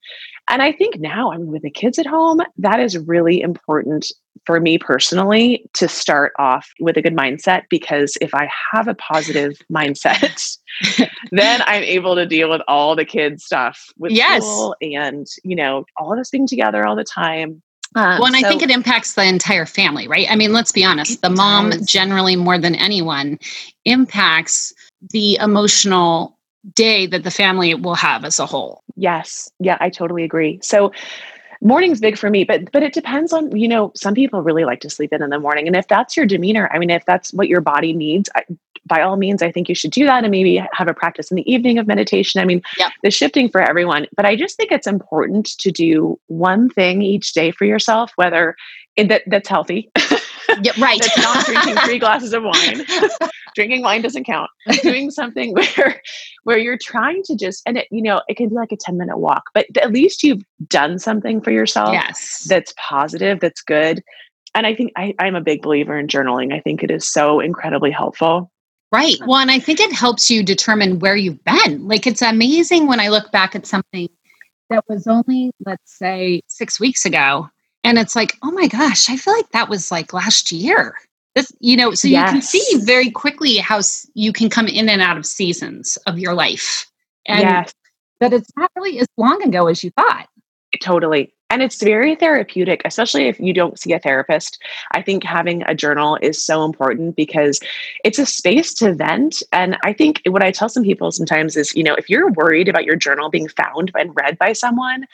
and 0.48 0.62
i 0.62 0.72
think 0.72 0.98
now 0.98 1.32
i 1.32 1.36
mean 1.36 1.48
with 1.48 1.62
the 1.62 1.70
kids 1.70 1.98
at 1.98 2.06
home 2.06 2.40
that 2.56 2.80
is 2.80 2.98
really 2.98 3.40
important 3.40 4.12
for 4.44 4.60
me 4.60 4.78
personally 4.78 5.68
to 5.74 5.88
start 5.88 6.32
off 6.38 6.70
with 6.80 6.96
a 6.96 7.02
good 7.02 7.16
mindset 7.16 7.62
because 7.70 8.16
if 8.20 8.34
i 8.34 8.48
have 8.72 8.88
a 8.88 8.94
positive 8.94 9.58
mindset 9.72 10.58
then 11.32 11.62
i'm 11.66 11.82
able 11.82 12.14
to 12.14 12.26
deal 12.26 12.50
with 12.50 12.62
all 12.68 12.96
the 12.96 13.04
kids 13.04 13.44
stuff 13.44 13.86
with 13.98 14.12
yes. 14.12 14.42
school 14.42 14.76
and 14.80 15.26
you 15.44 15.56
know 15.56 15.84
all 15.96 16.12
of 16.12 16.18
us 16.18 16.30
being 16.30 16.46
together 16.46 16.86
all 16.86 16.96
the 16.96 17.04
time 17.04 17.62
um, 17.94 18.18
well, 18.18 18.26
and 18.26 18.36
so, 18.36 18.46
I 18.46 18.48
think 18.50 18.62
it 18.62 18.70
impacts 18.70 19.14
the 19.14 19.24
entire 19.24 19.64
family, 19.64 20.06
right? 20.06 20.26
I 20.28 20.36
mean, 20.36 20.52
let's 20.52 20.70
be 20.70 20.84
honest, 20.84 21.22
the 21.22 21.30
mom 21.30 21.70
does. 21.70 21.86
generally 21.86 22.36
more 22.36 22.58
than 22.58 22.74
anyone 22.74 23.38
impacts 23.86 24.74
the 25.12 25.36
emotional 25.36 26.35
day 26.74 27.06
that 27.06 27.24
the 27.24 27.30
family 27.30 27.74
will 27.74 27.94
have 27.94 28.24
as 28.24 28.38
a 28.38 28.46
whole. 28.46 28.82
Yes. 28.96 29.50
Yeah, 29.60 29.76
I 29.80 29.90
totally 29.90 30.24
agree. 30.24 30.58
So 30.62 30.92
morning's 31.60 32.00
big 32.00 32.18
for 32.18 32.30
me, 32.30 32.44
but 32.44 32.70
but 32.72 32.82
it 32.82 32.92
depends 32.92 33.32
on, 33.32 33.56
you 33.56 33.68
know, 33.68 33.92
some 33.94 34.14
people 34.14 34.42
really 34.42 34.64
like 34.64 34.80
to 34.80 34.90
sleep 34.90 35.12
in 35.12 35.22
in 35.22 35.30
the 35.30 35.38
morning. 35.38 35.66
And 35.66 35.76
if 35.76 35.88
that's 35.88 36.16
your 36.16 36.26
demeanor, 36.26 36.68
I 36.72 36.78
mean, 36.78 36.90
if 36.90 37.04
that's 37.06 37.32
what 37.32 37.48
your 37.48 37.60
body 37.60 37.92
needs, 37.92 38.28
I, 38.34 38.44
by 38.86 39.02
all 39.02 39.16
means, 39.16 39.42
I 39.42 39.50
think 39.50 39.68
you 39.68 39.74
should 39.74 39.90
do 39.90 40.04
that 40.06 40.22
and 40.24 40.30
maybe 40.30 40.62
have 40.72 40.88
a 40.88 40.94
practice 40.94 41.30
in 41.30 41.36
the 41.36 41.52
evening 41.52 41.78
of 41.78 41.86
meditation. 41.86 42.40
I 42.40 42.44
mean, 42.44 42.62
yep. 42.78 42.92
the 43.02 43.10
shifting 43.10 43.48
for 43.48 43.60
everyone, 43.60 44.06
but 44.16 44.24
I 44.24 44.36
just 44.36 44.56
think 44.56 44.70
it's 44.70 44.86
important 44.86 45.46
to 45.58 45.72
do 45.72 46.20
one 46.28 46.70
thing 46.70 47.02
each 47.02 47.32
day 47.32 47.50
for 47.50 47.64
yourself, 47.64 48.12
whether 48.16 48.54
that 48.96 49.22
that's 49.26 49.48
healthy. 49.48 49.90
Yeah, 50.62 50.72
right. 50.78 51.00
that's 51.00 51.18
not 51.18 51.44
drinking 51.46 51.76
three 51.84 51.98
glasses 51.98 52.32
of 52.32 52.42
wine. 52.42 52.84
drinking 53.54 53.82
wine 53.82 54.02
doesn't 54.02 54.24
count. 54.24 54.50
Doing 54.82 55.10
something 55.10 55.52
where 55.76 56.00
where 56.44 56.58
you're 56.58 56.78
trying 56.80 57.22
to 57.24 57.36
just 57.36 57.62
and 57.66 57.78
it, 57.78 57.88
you 57.90 58.02
know, 58.02 58.20
it 58.28 58.36
can 58.36 58.48
be 58.48 58.54
like 58.54 58.72
a 58.72 58.76
10 58.76 58.96
minute 58.96 59.18
walk, 59.18 59.44
but 59.54 59.66
at 59.78 59.92
least 59.92 60.22
you've 60.22 60.42
done 60.68 60.98
something 60.98 61.40
for 61.40 61.50
yourself 61.50 61.90
yes. 61.92 62.44
that's 62.48 62.72
positive, 62.76 63.40
that's 63.40 63.62
good. 63.62 64.02
And 64.54 64.66
I 64.66 64.74
think 64.74 64.92
I, 64.96 65.14
I'm 65.18 65.34
a 65.34 65.40
big 65.40 65.62
believer 65.62 65.98
in 65.98 66.06
journaling. 66.06 66.54
I 66.54 66.60
think 66.60 66.82
it 66.82 66.90
is 66.90 67.10
so 67.10 67.40
incredibly 67.40 67.90
helpful. 67.90 68.50
Right. 68.92 69.16
Well, 69.26 69.38
and 69.38 69.50
I 69.50 69.58
think 69.58 69.80
it 69.80 69.92
helps 69.92 70.30
you 70.30 70.42
determine 70.42 71.00
where 71.00 71.16
you've 71.16 71.42
been. 71.44 71.86
Like 71.86 72.06
it's 72.06 72.22
amazing 72.22 72.86
when 72.86 73.00
I 73.00 73.08
look 73.08 73.32
back 73.32 73.54
at 73.56 73.66
something 73.66 74.08
that 74.70 74.84
was 74.88 75.06
only, 75.06 75.50
let's 75.64 75.98
say, 75.98 76.40
six 76.46 76.80
weeks 76.80 77.04
ago. 77.04 77.48
And 77.86 77.98
it's 77.98 78.16
like, 78.16 78.36
oh 78.42 78.50
my 78.50 78.66
gosh, 78.66 79.08
I 79.08 79.16
feel 79.16 79.34
like 79.34 79.50
that 79.50 79.68
was 79.68 79.90
like 79.90 80.12
last 80.12 80.50
year. 80.50 80.96
This, 81.34 81.52
you 81.60 81.76
know, 81.76 81.92
so 81.92 82.08
yes. 82.08 82.28
you 82.28 82.32
can 82.32 82.42
see 82.42 82.84
very 82.84 83.10
quickly 83.10 83.56
how 83.58 83.80
you 84.14 84.32
can 84.32 84.50
come 84.50 84.66
in 84.66 84.88
and 84.88 85.02
out 85.02 85.16
of 85.16 85.26
seasons 85.26 85.96
of 86.06 86.18
your 86.18 86.34
life. 86.34 86.90
And 87.26 87.42
yes. 87.42 87.74
that 88.20 88.32
it's 88.32 88.50
not 88.56 88.70
really 88.74 88.98
as 88.98 89.06
long 89.16 89.42
ago 89.42 89.68
as 89.68 89.84
you 89.84 89.90
thought. 89.90 90.28
Totally. 90.80 91.32
And 91.48 91.62
it's 91.62 91.80
very 91.80 92.16
therapeutic, 92.16 92.82
especially 92.84 93.28
if 93.28 93.38
you 93.38 93.52
don't 93.52 93.78
see 93.78 93.92
a 93.92 94.00
therapist. 94.00 94.60
I 94.92 95.02
think 95.02 95.22
having 95.22 95.62
a 95.62 95.74
journal 95.74 96.18
is 96.20 96.44
so 96.44 96.64
important 96.64 97.14
because 97.14 97.60
it's 98.02 98.18
a 98.18 98.26
space 98.26 98.74
to 98.74 98.94
vent. 98.94 99.44
And 99.52 99.76
I 99.84 99.92
think 99.92 100.22
what 100.26 100.42
I 100.42 100.50
tell 100.50 100.68
some 100.68 100.82
people 100.82 101.12
sometimes 101.12 101.56
is, 101.56 101.74
you 101.76 101.84
know, 101.84 101.94
if 101.94 102.10
you're 102.10 102.32
worried 102.32 102.68
about 102.68 102.84
your 102.84 102.96
journal 102.96 103.30
being 103.30 103.48
found 103.48 103.92
and 103.94 104.16
read 104.16 104.38
by 104.38 104.54
someone, 104.54 105.06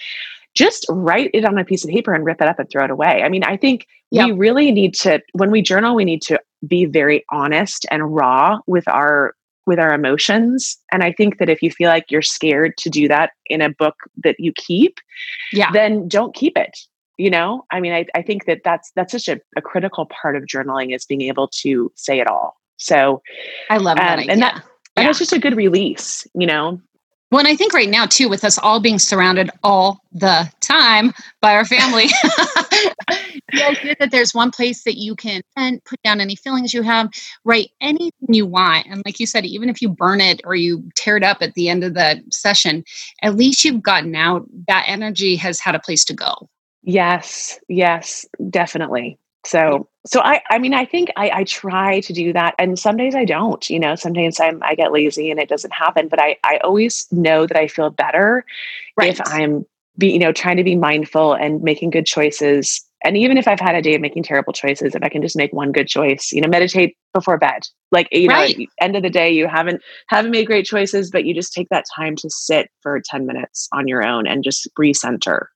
just 0.55 0.87
write 0.88 1.31
it 1.33 1.45
on 1.45 1.59
a 1.59 1.65
piece 1.65 1.85
of 1.85 1.91
paper 1.91 2.12
and 2.15 2.25
rip 2.25 2.41
it 2.41 2.49
up 2.49 2.59
and 2.59 2.69
throw 2.71 2.85
it 2.85 2.91
away. 2.91 3.23
I 3.23 3.29
mean, 3.29 3.45
I 3.45 3.57
think 3.57 3.87
yep. 4.11 4.27
we 4.27 4.33
really 4.33 4.71
need 4.71 4.95
to, 4.95 5.21
when 5.33 5.51
we 5.51 5.62
journal, 5.62 5.95
we 5.95 6.05
need 6.05 6.23
to 6.23 6.41
be 6.67 6.85
very 6.85 7.25
honest 7.31 7.87
and 7.91 8.15
raw 8.15 8.59
with 8.67 8.87
our 8.88 9.35
with 9.65 9.79
our 9.79 9.95
emotions. 9.95 10.77
And 10.91 11.05
I 11.05 11.12
think 11.12 11.38
that 11.38 11.49
if 11.49 11.62
you 11.62 11.71
feel 11.71 11.88
like 11.88 12.11
you're 12.11 12.21
scared 12.21 12.77
to 12.79 12.91
do 12.91 13.07
that 13.09 13.31
in 13.47 13.61
a 13.62 13.71
book 13.71 13.95
that 14.25 14.37
you 14.38 14.53
keep, 14.53 14.99
yeah. 15.53 15.71
then 15.73 16.09
don't 16.09 16.35
keep 16.35 16.59
it. 16.59 16.77
You 17.17 17.31
know, 17.31 17.65
I 17.71 17.79
mean, 17.79 17.93
I, 17.93 18.07
I 18.15 18.23
think 18.23 18.47
that 18.47 18.62
that's 18.65 18.91
that's 18.97 19.12
such 19.12 19.29
a, 19.29 19.41
a 19.57 19.62
critical 19.62 20.07
part 20.07 20.35
of 20.35 20.45
journaling 20.45 20.95
is 20.95 21.05
being 21.05 21.21
able 21.23 21.49
to 21.61 21.93
say 21.95 22.19
it 22.19 22.27
all. 22.27 22.57
So 22.79 23.23
I 23.71 23.77
love 23.77 23.99
that, 23.99 24.19
um, 24.19 24.25
and 24.29 24.43
that 24.43 24.65
and 24.97 25.09
it's 25.09 25.19
just 25.19 25.33
a 25.33 25.38
good 25.38 25.57
release. 25.57 26.27
You 26.35 26.47
know, 26.47 26.81
Well, 27.33 27.38
and 27.38 27.49
I 27.49 27.57
think 27.57 27.73
right 27.73 27.88
now, 27.88 28.05
too, 28.05 28.29
with 28.29 28.45
us 28.45 28.59
all 28.59 28.79
being 28.79 28.99
surrounded 28.99 29.49
all 29.62 30.05
the 30.12 30.53
time 30.61 31.14
by 31.40 31.55
our 31.55 31.64
family, 31.64 32.09
the 33.53 33.66
idea 33.66 33.97
that 34.01 34.11
there's 34.11 34.35
one 34.35 34.51
place 34.51 34.85
that 34.85 34.99
you 34.99 35.16
can 35.16 35.40
and 35.57 35.83
put 35.85 35.99
down 36.03 36.21
any 36.21 36.37
feelings 36.37 36.75
you 36.75 36.83
have, 36.83 37.09
write 37.47 37.71
anything 37.81 38.12
you 38.29 38.45
want. 38.45 38.87
And 38.87 39.03
like 39.07 39.18
you 39.18 39.27
said, 39.27 39.47
even 39.47 39.71
if 39.71 39.81
you 39.81 39.88
burn 39.88 40.21
it 40.21 40.42
or 40.45 40.55
you 40.55 40.87
tear 40.95 41.16
it 41.16 41.25
up 41.25 41.38
at 41.40 41.55
the 41.55 41.71
end 41.71 41.85
of 41.85 41.95
the 41.95 42.23
session, 42.31 42.85
at 43.23 43.35
least 43.35 43.64
you've 43.64 43.83
gotten 43.83 44.14
out. 44.14 44.47
That 44.68 44.85
energy 44.87 45.35
has 45.37 45.59
had 45.59 45.75
a 45.75 45.81
place 45.81 46.05
to 46.05 46.14
go. 46.14 46.51
Yes, 46.83 47.59
yes, 47.66 48.27
definitely. 48.51 49.18
So, 49.45 49.59
mm. 49.59 49.87
so 50.07 50.21
I, 50.21 50.41
I 50.51 50.59
mean, 50.59 50.75
I 50.75 50.85
think 50.85 51.11
I, 51.17 51.31
I 51.31 51.45
try 51.45 52.01
to 52.01 52.13
do 52.13 52.33
that, 52.33 52.55
and 52.59 52.79
some 52.79 52.97
days 52.97 53.15
I 53.15 53.25
don't. 53.25 53.69
You 53.69 53.81
know, 53.81 53.95
sometimes 53.95 54.41
I'm, 54.41 54.63
I 54.63 54.75
get 54.75 54.93
lazy 54.93 55.31
and 55.31 55.41
it 55.41 55.49
doesn't 55.49 55.73
happen. 55.73 56.09
But 56.09 56.21
I, 56.21 56.37
I 56.45 56.59
always 56.59 57.07
know 57.11 57.47
that 57.47 57.57
I 57.57 57.67
feel 57.69 57.91
better 57.91 58.45
right. 58.97 59.11
if 59.11 59.21
I'm, 59.27 59.67
be, 59.99 60.13
you 60.13 60.19
know, 60.19 60.33
trying 60.33 60.57
to 60.57 60.65
be 60.65 60.77
mindful 60.77 61.35
and 61.35 61.63
making 61.63 61.91
good 61.91 62.07
choices. 62.07 62.85
And 63.05 63.17
even 63.17 63.37
if 63.37 63.49
I've 63.49 63.59
had 63.59 63.75
a 63.75 63.83
day 63.83 63.97
of 63.97 64.01
making 64.01 64.23
terrible 64.23 64.53
choices, 64.53 64.95
if 64.95 65.03
I 65.03 65.09
can 65.09 65.23
just 65.23 65.37
make 65.37 65.53
one 65.53 65.73
good 65.73 65.89
choice, 65.89 66.31
you 66.33 66.41
know, 66.41 66.49
meditate 66.49 66.97
before 67.13 67.37
bed. 67.37 67.67
Like 67.91 68.07
you 68.13 68.29
right. 68.29 68.57
know, 68.57 68.67
end 68.81 68.97
of 68.97 69.03
the 69.03 69.11
day, 69.11 69.31
you 69.31 69.49
haven't 69.49 69.83
haven't 70.09 70.31
made 70.31 70.47
great 70.47 70.65
choices, 70.65 71.11
but 71.11 71.25
you 71.25 71.35
just 71.35 71.53
take 71.53 71.69
that 71.71 71.85
time 71.95 72.15
to 72.17 72.31
sit 72.31 72.69
for 72.81 73.03
ten 73.05 73.27
minutes 73.27 73.69
on 73.73 73.89
your 73.89 74.07
own 74.07 74.27
and 74.29 74.45
just 74.45 74.69
recenter. 74.79 75.47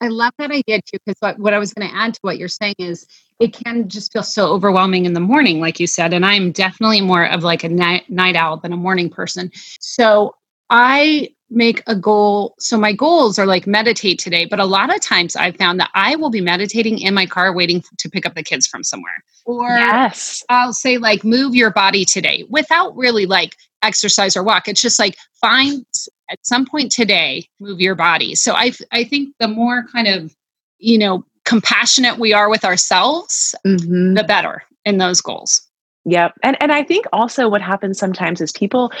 I 0.00 0.08
love 0.08 0.32
that 0.38 0.50
idea 0.50 0.80
too, 0.82 0.98
because 1.04 1.18
what, 1.20 1.38
what 1.38 1.54
I 1.54 1.58
was 1.58 1.72
going 1.72 1.88
to 1.88 1.94
add 1.94 2.14
to 2.14 2.20
what 2.22 2.38
you're 2.38 2.48
saying 2.48 2.76
is 2.78 3.06
it 3.40 3.52
can 3.52 3.88
just 3.88 4.12
feel 4.12 4.22
so 4.22 4.48
overwhelming 4.48 5.06
in 5.06 5.12
the 5.12 5.20
morning, 5.20 5.60
like 5.60 5.80
you 5.80 5.86
said. 5.86 6.12
And 6.12 6.24
I'm 6.24 6.52
definitely 6.52 7.00
more 7.00 7.26
of 7.26 7.42
like 7.42 7.64
a 7.64 7.68
night, 7.68 8.08
night 8.08 8.36
owl 8.36 8.58
than 8.58 8.72
a 8.72 8.76
morning 8.76 9.10
person. 9.10 9.50
So 9.80 10.34
I 10.70 11.28
make 11.50 11.82
a 11.86 11.94
goal. 11.94 12.54
So 12.58 12.76
my 12.76 12.92
goals 12.92 13.38
are 13.38 13.46
like 13.46 13.66
meditate 13.66 14.18
today, 14.18 14.44
but 14.44 14.58
a 14.60 14.64
lot 14.64 14.94
of 14.94 15.00
times 15.00 15.36
I've 15.36 15.56
found 15.56 15.78
that 15.78 15.90
I 15.94 16.16
will 16.16 16.30
be 16.30 16.40
meditating 16.40 16.98
in 16.98 17.14
my 17.14 17.26
car 17.26 17.52
waiting 17.52 17.82
to 17.98 18.08
pick 18.08 18.26
up 18.26 18.34
the 18.34 18.42
kids 18.42 18.66
from 18.66 18.82
somewhere. 18.82 19.22
Or 19.44 19.68
yes. 19.68 20.42
I'll 20.48 20.72
say 20.72 20.98
like 20.98 21.22
move 21.22 21.54
your 21.54 21.70
body 21.70 22.04
today 22.04 22.44
without 22.48 22.96
really 22.96 23.26
like 23.26 23.56
exercise 23.82 24.36
or 24.36 24.42
walk. 24.42 24.66
It's 24.66 24.80
just 24.80 24.98
like 24.98 25.16
find 25.40 25.84
at 26.30 26.44
some 26.44 26.66
point 26.66 26.90
today 26.90 27.48
move 27.60 27.80
your 27.80 27.94
body. 27.94 28.34
So 28.34 28.54
I 28.54 28.72
I 28.92 29.04
think 29.04 29.34
the 29.38 29.48
more 29.48 29.86
kind 29.92 30.08
of 30.08 30.34
you 30.78 30.98
know 30.98 31.24
compassionate 31.44 32.18
we 32.18 32.32
are 32.32 32.48
with 32.48 32.64
ourselves, 32.64 33.54
mm-hmm. 33.66 34.14
the 34.14 34.24
better 34.24 34.62
in 34.84 34.98
those 34.98 35.20
goals. 35.20 35.62
Yep. 36.06 36.34
And 36.42 36.60
and 36.60 36.70
I 36.70 36.82
think 36.82 37.06
also 37.12 37.48
what 37.48 37.62
happens 37.62 37.98
sometimes 37.98 38.40
is 38.40 38.52
people 38.52 38.92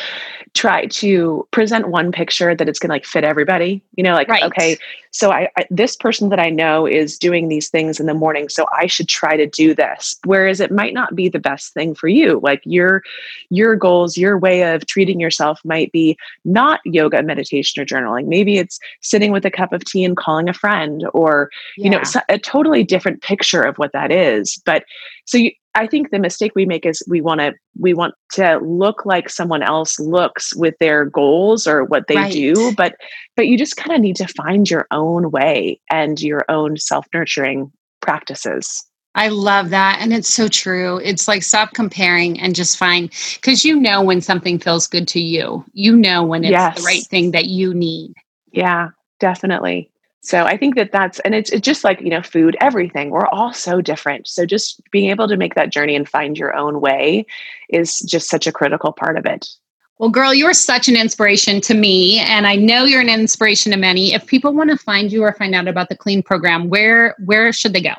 try 0.54 0.86
to 0.86 1.46
present 1.50 1.88
one 1.88 2.12
picture 2.12 2.54
that 2.54 2.68
it's 2.68 2.78
going 2.78 2.88
to 2.88 2.94
like 2.94 3.04
fit 3.04 3.24
everybody. 3.24 3.82
You 3.96 4.04
know, 4.04 4.14
like 4.14 4.28
right. 4.28 4.42
okay, 4.44 4.78
so 5.10 5.30
I, 5.30 5.48
I, 5.58 5.66
this 5.70 5.96
person 5.96 6.30
that 6.30 6.40
I 6.40 6.48
know 6.48 6.86
is 6.86 7.18
doing 7.18 7.48
these 7.48 7.68
things 7.68 8.00
in 8.00 8.06
the 8.06 8.14
morning, 8.14 8.48
so 8.48 8.66
I 8.72 8.86
should 8.86 9.08
try 9.08 9.36
to 9.36 9.46
do 9.46 9.74
this. 9.74 10.16
Whereas 10.24 10.60
it 10.60 10.72
might 10.72 10.94
not 10.94 11.14
be 11.14 11.28
the 11.28 11.38
best 11.38 11.74
thing 11.74 11.94
for 11.94 12.08
you. 12.08 12.40
Like 12.42 12.62
your 12.64 13.02
your 13.50 13.76
goals, 13.76 14.16
your 14.16 14.38
way 14.38 14.62
of 14.74 14.86
treating 14.86 15.20
yourself 15.20 15.60
might 15.62 15.92
be 15.92 16.16
not 16.46 16.80
yoga, 16.86 17.22
meditation 17.22 17.82
or 17.82 17.84
journaling. 17.84 18.26
Maybe 18.28 18.56
it's 18.56 18.80
sitting 19.02 19.30
with 19.30 19.44
a 19.44 19.50
cup 19.50 19.74
of 19.74 19.84
tea 19.84 20.04
and 20.04 20.16
calling 20.16 20.48
a 20.48 20.54
friend 20.54 21.04
or 21.12 21.50
yeah. 21.76 21.84
you 21.84 21.90
know, 21.90 22.02
a 22.30 22.38
totally 22.38 22.82
different 22.82 23.20
picture 23.20 23.62
of 23.62 23.76
what 23.76 23.92
that 23.92 24.10
is. 24.10 24.60
But 24.64 24.84
so 25.24 25.38
you, 25.38 25.52
I 25.74 25.86
think 25.86 26.10
the 26.10 26.18
mistake 26.18 26.52
we 26.54 26.66
make 26.66 26.86
is 26.86 27.02
we 27.08 27.20
want 27.20 27.40
to 27.40 27.52
we 27.78 27.94
want 27.94 28.14
to 28.32 28.58
look 28.58 29.04
like 29.04 29.28
someone 29.28 29.62
else 29.62 29.98
looks 29.98 30.54
with 30.54 30.74
their 30.78 31.04
goals 31.04 31.66
or 31.66 31.84
what 31.84 32.06
they 32.06 32.16
right. 32.16 32.32
do, 32.32 32.72
but 32.76 32.94
but 33.36 33.48
you 33.48 33.58
just 33.58 33.76
kind 33.76 33.92
of 33.92 34.00
need 34.00 34.16
to 34.16 34.28
find 34.28 34.70
your 34.70 34.86
own 34.90 35.30
way 35.30 35.80
and 35.90 36.22
your 36.22 36.44
own 36.48 36.76
self-nurturing 36.76 37.72
practices. 38.00 38.84
I 39.16 39.28
love 39.28 39.70
that. 39.70 39.98
And 40.00 40.12
it's 40.12 40.32
so 40.32 40.48
true. 40.48 40.98
It's 40.98 41.28
like 41.28 41.42
stop 41.42 41.72
comparing 41.72 42.40
and 42.40 42.54
just 42.54 42.76
find 42.76 43.10
because 43.34 43.64
you 43.64 43.78
know 43.78 44.02
when 44.02 44.20
something 44.20 44.58
feels 44.58 44.86
good 44.86 45.06
to 45.08 45.20
you. 45.20 45.64
You 45.72 45.96
know 45.96 46.24
when 46.24 46.44
it's 46.44 46.50
yes. 46.50 46.78
the 46.78 46.82
right 46.82 47.04
thing 47.04 47.30
that 47.30 47.46
you 47.46 47.72
need. 47.72 48.12
Yeah, 48.52 48.88
definitely. 49.20 49.90
So 50.24 50.44
I 50.44 50.56
think 50.56 50.74
that 50.76 50.90
that's, 50.90 51.20
and 51.20 51.34
it's, 51.34 51.50
it's 51.50 51.64
just 51.64 51.84
like, 51.84 52.00
you 52.00 52.08
know, 52.08 52.22
food, 52.22 52.56
everything. 52.58 53.10
We're 53.10 53.26
all 53.26 53.52
so 53.52 53.82
different. 53.82 54.26
So 54.26 54.46
just 54.46 54.80
being 54.90 55.10
able 55.10 55.28
to 55.28 55.36
make 55.36 55.54
that 55.54 55.70
journey 55.70 55.94
and 55.94 56.08
find 56.08 56.38
your 56.38 56.56
own 56.56 56.80
way 56.80 57.26
is 57.68 57.98
just 57.98 58.30
such 58.30 58.46
a 58.46 58.52
critical 58.52 58.90
part 58.90 59.18
of 59.18 59.26
it. 59.26 59.46
Well, 59.98 60.08
girl, 60.08 60.32
you're 60.32 60.54
such 60.54 60.88
an 60.88 60.96
inspiration 60.96 61.60
to 61.60 61.74
me, 61.74 62.18
and 62.18 62.46
I 62.46 62.56
know 62.56 62.84
you're 62.84 63.02
an 63.02 63.08
inspiration 63.08 63.70
to 63.72 63.78
many. 63.78 64.12
If 64.12 64.26
people 64.26 64.52
want 64.52 64.70
to 64.70 64.76
find 64.76 65.12
you 65.12 65.22
or 65.22 65.32
find 65.34 65.54
out 65.54 65.68
about 65.68 65.88
the 65.88 65.96
Clean 65.96 66.20
program, 66.20 66.68
where 66.68 67.14
where 67.24 67.52
should 67.52 67.74
they 67.74 67.82
go? 67.82 67.94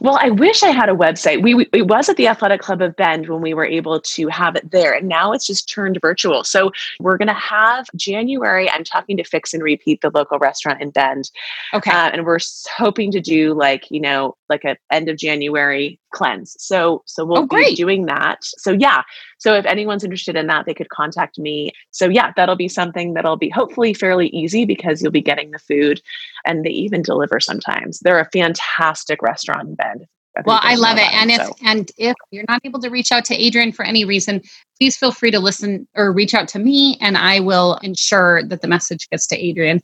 Well, 0.00 0.18
I 0.20 0.30
wish 0.30 0.62
I 0.62 0.70
had 0.70 0.88
a 0.88 0.94
website. 0.94 1.42
We, 1.42 1.54
we, 1.54 1.68
it 1.72 1.88
was 1.88 2.08
at 2.08 2.16
the 2.16 2.28
Athletic 2.28 2.60
Club 2.60 2.82
of 2.82 2.96
Bend 2.96 3.28
when 3.28 3.40
we 3.40 3.54
were 3.54 3.64
able 3.64 4.00
to 4.00 4.28
have 4.28 4.56
it 4.56 4.70
there, 4.70 4.94
and 4.94 5.08
now 5.08 5.32
it's 5.32 5.46
just 5.46 5.68
turned 5.68 5.98
virtual. 6.00 6.44
So 6.44 6.72
we're 7.00 7.16
going 7.16 7.28
to 7.28 7.34
have 7.34 7.86
January. 7.96 8.70
I'm 8.70 8.84
talking 8.84 9.16
to 9.16 9.24
Fix 9.24 9.54
and 9.54 9.62
Repeat, 9.62 10.00
the 10.00 10.10
local 10.14 10.38
restaurant 10.38 10.80
in 10.80 10.90
Bend. 10.90 11.30
Okay, 11.74 11.90
uh, 11.90 12.10
and 12.10 12.24
we're 12.24 12.38
hoping 12.76 13.10
to 13.12 13.20
do 13.20 13.54
like 13.54 13.90
you 13.90 14.00
know 14.00 14.36
like 14.50 14.64
a 14.64 14.76
end 14.90 15.08
of 15.08 15.16
January 15.16 15.98
cleanse. 16.12 16.56
So 16.58 17.02
so 17.06 17.24
we'll 17.24 17.44
oh, 17.44 17.46
be 17.46 17.74
doing 17.74 18.06
that. 18.06 18.38
So 18.42 18.72
yeah. 18.72 19.02
So 19.38 19.54
if 19.54 19.64
anyone's 19.64 20.04
interested 20.04 20.36
in 20.36 20.48
that, 20.48 20.66
they 20.66 20.74
could 20.74 20.90
contact 20.90 21.38
me. 21.38 21.72
So 21.92 22.08
yeah, 22.08 22.32
that'll 22.36 22.56
be 22.56 22.68
something 22.68 23.14
that'll 23.14 23.36
be 23.36 23.48
hopefully 23.48 23.94
fairly 23.94 24.28
easy 24.28 24.64
because 24.64 25.00
you'll 25.00 25.12
be 25.12 25.22
getting 25.22 25.50
the 25.52 25.58
food 25.58 26.02
and 26.44 26.64
they 26.64 26.70
even 26.70 27.02
deliver 27.02 27.40
sometimes. 27.40 28.00
They're 28.00 28.20
a 28.20 28.28
fantastic 28.30 29.22
restaurant 29.22 29.68
in 29.68 29.74
Bend. 29.76 30.06
well, 30.44 30.60
I 30.62 30.74
love 30.74 30.98
it. 30.98 31.12
And 31.12 31.30
if 31.30 31.46
so. 31.46 31.52
and 31.64 31.90
if 31.96 32.14
you're 32.30 32.44
not 32.48 32.60
able 32.64 32.80
to 32.80 32.90
reach 32.90 33.12
out 33.12 33.24
to 33.26 33.46
Adrienne 33.46 33.72
for 33.72 33.84
any 33.84 34.04
reason, 34.04 34.42
please 34.78 34.96
feel 34.96 35.12
free 35.12 35.30
to 35.30 35.40
listen 35.40 35.86
or 35.94 36.12
reach 36.12 36.34
out 36.34 36.48
to 36.48 36.58
me 36.58 36.98
and 37.00 37.16
I 37.16 37.40
will 37.40 37.76
ensure 37.82 38.42
that 38.44 38.62
the 38.62 38.68
message 38.68 39.08
gets 39.10 39.26
to 39.28 39.50
Adrienne. 39.50 39.80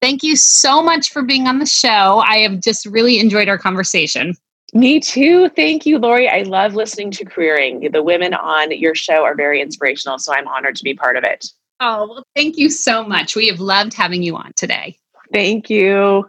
Thank 0.00 0.22
you 0.22 0.36
so 0.36 0.82
much 0.82 1.10
for 1.10 1.22
being 1.22 1.46
on 1.46 1.58
the 1.58 1.66
show. 1.66 2.22
I 2.26 2.38
have 2.38 2.60
just 2.60 2.84
really 2.86 3.18
enjoyed 3.18 3.48
our 3.48 3.58
conversation. 3.58 4.34
Me 4.74 4.98
too. 4.98 5.48
Thank 5.50 5.86
you, 5.86 5.98
Lori. 5.98 6.28
I 6.28 6.42
love 6.42 6.74
listening 6.74 7.10
to 7.12 7.24
Careering. 7.24 7.92
The 7.92 8.02
women 8.02 8.34
on 8.34 8.72
your 8.72 8.94
show 8.94 9.24
are 9.24 9.34
very 9.34 9.62
inspirational, 9.62 10.18
so 10.18 10.34
I'm 10.34 10.48
honored 10.48 10.76
to 10.76 10.84
be 10.84 10.94
part 10.94 11.16
of 11.16 11.24
it. 11.24 11.46
Oh, 11.80 12.08
well, 12.08 12.24
thank 12.34 12.56
you 12.56 12.70
so 12.70 13.04
much. 13.04 13.36
We 13.36 13.46
have 13.48 13.60
loved 13.60 13.94
having 13.94 14.22
you 14.22 14.36
on 14.36 14.52
today. 14.56 14.96
Thank 15.32 15.70
you. 15.70 16.28